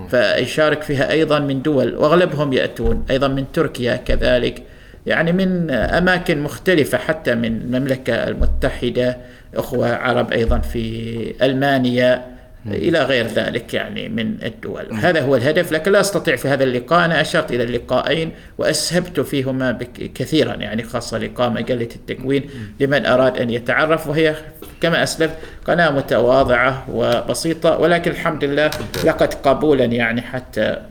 [0.09, 4.63] فيشارك فيها أيضا من دول وأغلبهم يأتون أيضا من تركيا كذلك.
[5.05, 9.18] يعني من أماكن مختلفة حتى من المملكة المتحدة
[9.58, 12.36] أخوة عرب أيضا في ألمانيا
[12.68, 14.93] إلى غير ذلك يعني من الدول.
[14.93, 19.80] هذا هو الهدف لكن لا أستطيع في هذا اللقاء أنا أشرت إلى اللقاءين وأسهبت فيهما
[20.16, 22.49] كثيرا يعني خاصة لقاء مجلة التكوين
[22.80, 24.36] لمن أراد أن يتعرف وهي
[24.82, 25.36] كما أسلفت
[25.68, 28.72] قناة متواضعة وبسيطة ولكن الحمد لله
[29.03, 30.82] لقد قبولا يعني حتى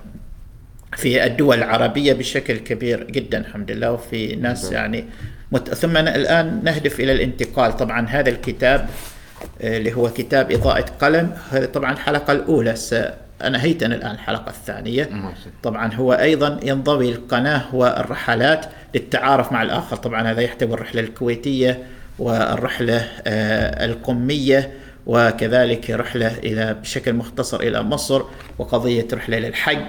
[0.97, 5.05] في الدول العربية بشكل كبير جدا الحمد لله وفي ناس يعني.
[5.75, 7.77] ثم الآن نهدف إلى الانتقال.
[7.77, 8.89] طبعا هذا الكتاب
[9.61, 12.75] آه، اللي هو كتاب إضاءة قلم هذه طبعا الحلقة الأولى.
[13.45, 15.05] أنهيت أنا الآن الحلقة الثانية.
[15.63, 19.97] طبعا هو أيضا ينضوي القناة والرحلات للتعارف مع الآخر.
[19.97, 21.83] طبعا هذا يحتوي الرحلة الكويتية
[22.19, 24.71] والرحلة آه، القمية
[25.07, 28.23] وكذلك رحلة إلى بشكل مختصر إلى مصر
[28.59, 29.87] وقضية رحلة للحج.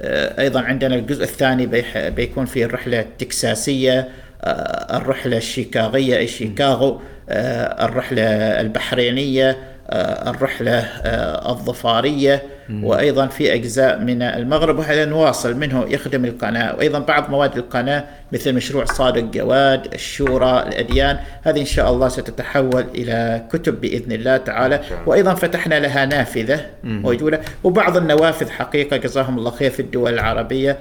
[0.00, 1.66] آه، أيضا عندنا الجزء الثاني
[2.10, 4.08] بيكون فيه الرحلة التكساسية
[4.44, 8.22] الرحلة الشيكاغية شيكاغو آه، الرحلة
[8.60, 9.56] البحرينية
[9.90, 12.42] آه، الرحلة آه، الظفارية
[12.82, 16.76] وأيضا في أجزاء من المغرب وهذا نواصل منه يخدم القناة.
[16.76, 22.84] وأيضا بعض مواد القناة مثل مشروع صادق جواد الشورى الأديان هذه إن شاء الله ستتحول
[22.94, 24.80] إلى كتب بإذن الله تعالى.
[25.06, 30.78] وأيضا فتحنا لها نافذة موجودة وبعض النوافذ حقيقة جزاهم الله خير في الدول العربية.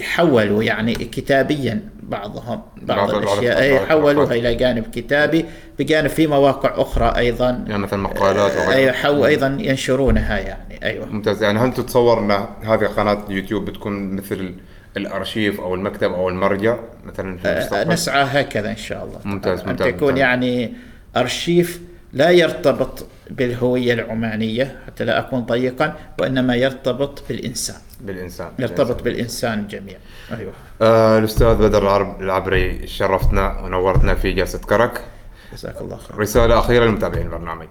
[0.00, 3.86] حولوا يعني كتابيا بعضهم بعض الأشياء.
[3.86, 5.44] حولوها إلى جانب كتابي
[5.78, 7.64] بجانب في مواقع أخرى أيضا.
[7.68, 10.78] يعني مثل مقالات أيوه حو أيضا ينشرونها يعني.
[10.82, 11.06] أيوه.
[11.06, 11.42] ممتاز.
[11.42, 12.30] يعني هل تتصور ان
[12.62, 14.54] هذه قناة يوتيوب بتكون مثل
[14.96, 19.18] الأرشيف أو المكتب أو المرجع مثلا في آه، المستقبل؟ نسعى هكذا إن شاء الله.
[19.24, 20.20] ممتاز ممتاز ان تكون ممتاز.
[20.20, 20.72] يعني
[21.16, 21.80] أرشيف
[22.12, 27.76] لا يرتبط بالهوية العمانية حتى لا أكون ضيقا وإنما يرتبط بالإنسان.
[28.00, 28.52] بالإنسان.
[28.58, 29.68] يرتبط بالإنسان.
[29.68, 30.00] جميعا.
[30.32, 30.52] أيوه.
[30.82, 35.04] آه الأستاذ بدر العبري شرفتنا ونورتنا في جلسة كرك.
[35.52, 37.68] جزاك الله خير رسالة أخيرة للمتابعين البرنامج.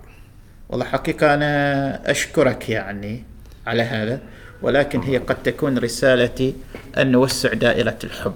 [0.70, 3.24] والله حقيقة أنا أشكرك يعني
[3.68, 4.20] على هذا
[4.62, 6.56] ولكن هي قد تكون رسالتي
[6.98, 8.36] أن نوسع دائرة الحب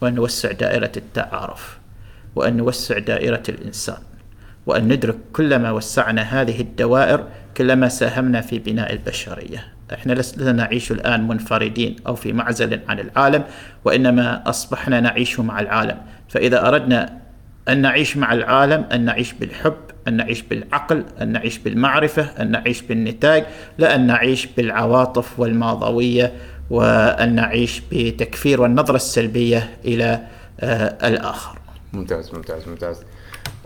[0.00, 1.78] وأن نوسع دائرة التعارف
[2.36, 3.98] وأن نوسع دائرة الإنسان.
[4.68, 7.24] وأن ندرك كلما وسعنا هذه الدوائر
[7.56, 9.64] كلما ساهمنا في بناء البشرية.
[9.92, 13.44] إحنا لسنا نعيش الآن منفردين أو في معزل عن العالم
[13.84, 15.96] وإنما أصبحنا نعيش مع العالم.
[16.28, 17.18] فإذا أردنا
[17.68, 19.76] أن نعيش مع العالم أن نعيش بالحب
[20.08, 23.44] أن نعيش بالعقل أن نعيش بالمعرفة أن نعيش بالنتاج
[23.78, 26.32] لا أن نعيش بالعواطف والماضوية
[26.70, 30.20] وأن نعيش بتكفير والنظرة السلبية إلى
[30.60, 31.58] آه، الآخر.
[31.92, 33.02] ممتاز ممتاز ممتاز.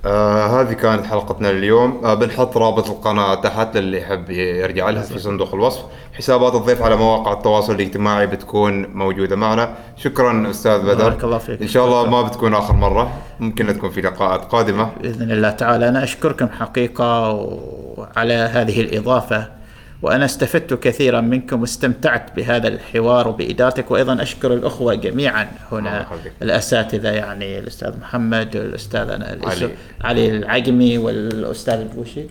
[0.07, 2.01] آه هذه كانت حلقتنا لليوم.
[2.05, 5.83] آه بنحط رابط القناة تحت للي يحب يرجع لها في صندوق الوصف.
[6.15, 9.75] حسابات الضيف على مواقع التواصل الاجتماعي بتكون موجودة معنا.
[9.97, 10.95] شكرا أستاذ بدر.
[10.95, 11.63] بارك الله فيك.
[11.63, 13.13] إن شاء الله ما بتكون آخر مرة.
[13.41, 14.91] ممكن تكون في لقاءات قادمة.
[15.03, 15.89] بإذن الله تعالى.
[15.89, 19.62] أنا أشكركم حقيقة وعلى هذه الإضافة.
[20.03, 26.07] وأنا استفدت كثيرا منكم واستمتعت بهذا الحوار وبإدارتك وأيضا أشكر الأخوة جميعا هنا.
[26.43, 29.71] الأساتذة يعني الأستاذ محمد والأستاذ أنا علي.
[30.05, 32.25] علي العقمي والأستاذ البوشي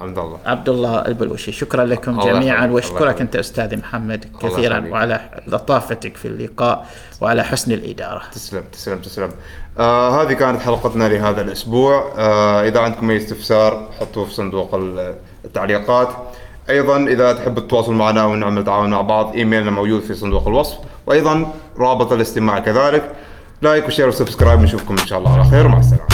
[0.00, 3.20] عبد الله عبد الله البلوشي شكرا لكم جميعا وأشكرك.
[3.20, 4.88] أنت أستاذي محمد كثيرا.
[4.90, 6.86] وعلى لطافتك في اللقاء
[7.20, 9.30] وعلى حسن الإدارة تسلم تسلم تسلم
[9.78, 15.14] آه هذه كانت حلقتنا لهذا الأسبوع آه إذا عندكم أي استفسار حطوه في صندوق ال-
[15.44, 16.08] التعليقات
[16.70, 20.78] أيضا إذا تحب التواصل معنا ونعمل تعاون مع بعض إيميلنا موجود في صندوق الوصف.
[21.06, 23.12] وأيضا رابط الاستماع كذلك.
[23.62, 25.66] like و share و subscribe نشوفكم إن شاء الله على خير.
[25.66, 26.06] ومع السلامة.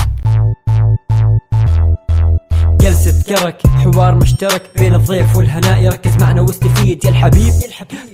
[2.81, 7.53] جلسة كرك حوار مشترك بين الضيف والهناء يركز معنا واستفيد يا الحبيب.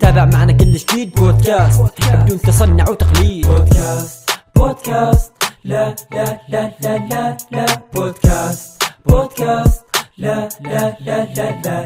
[0.01, 1.15] تابع معنا كل جديد.
[1.15, 1.83] بودكاست
[2.15, 3.47] بدون تصنع وتقليد.
[3.47, 5.33] بودكاست بودكاست
[5.65, 7.67] لا لا لا لا لا لا.
[7.95, 9.85] بودكاست بودكاست
[10.19, 11.83] لا لا لا لا لا.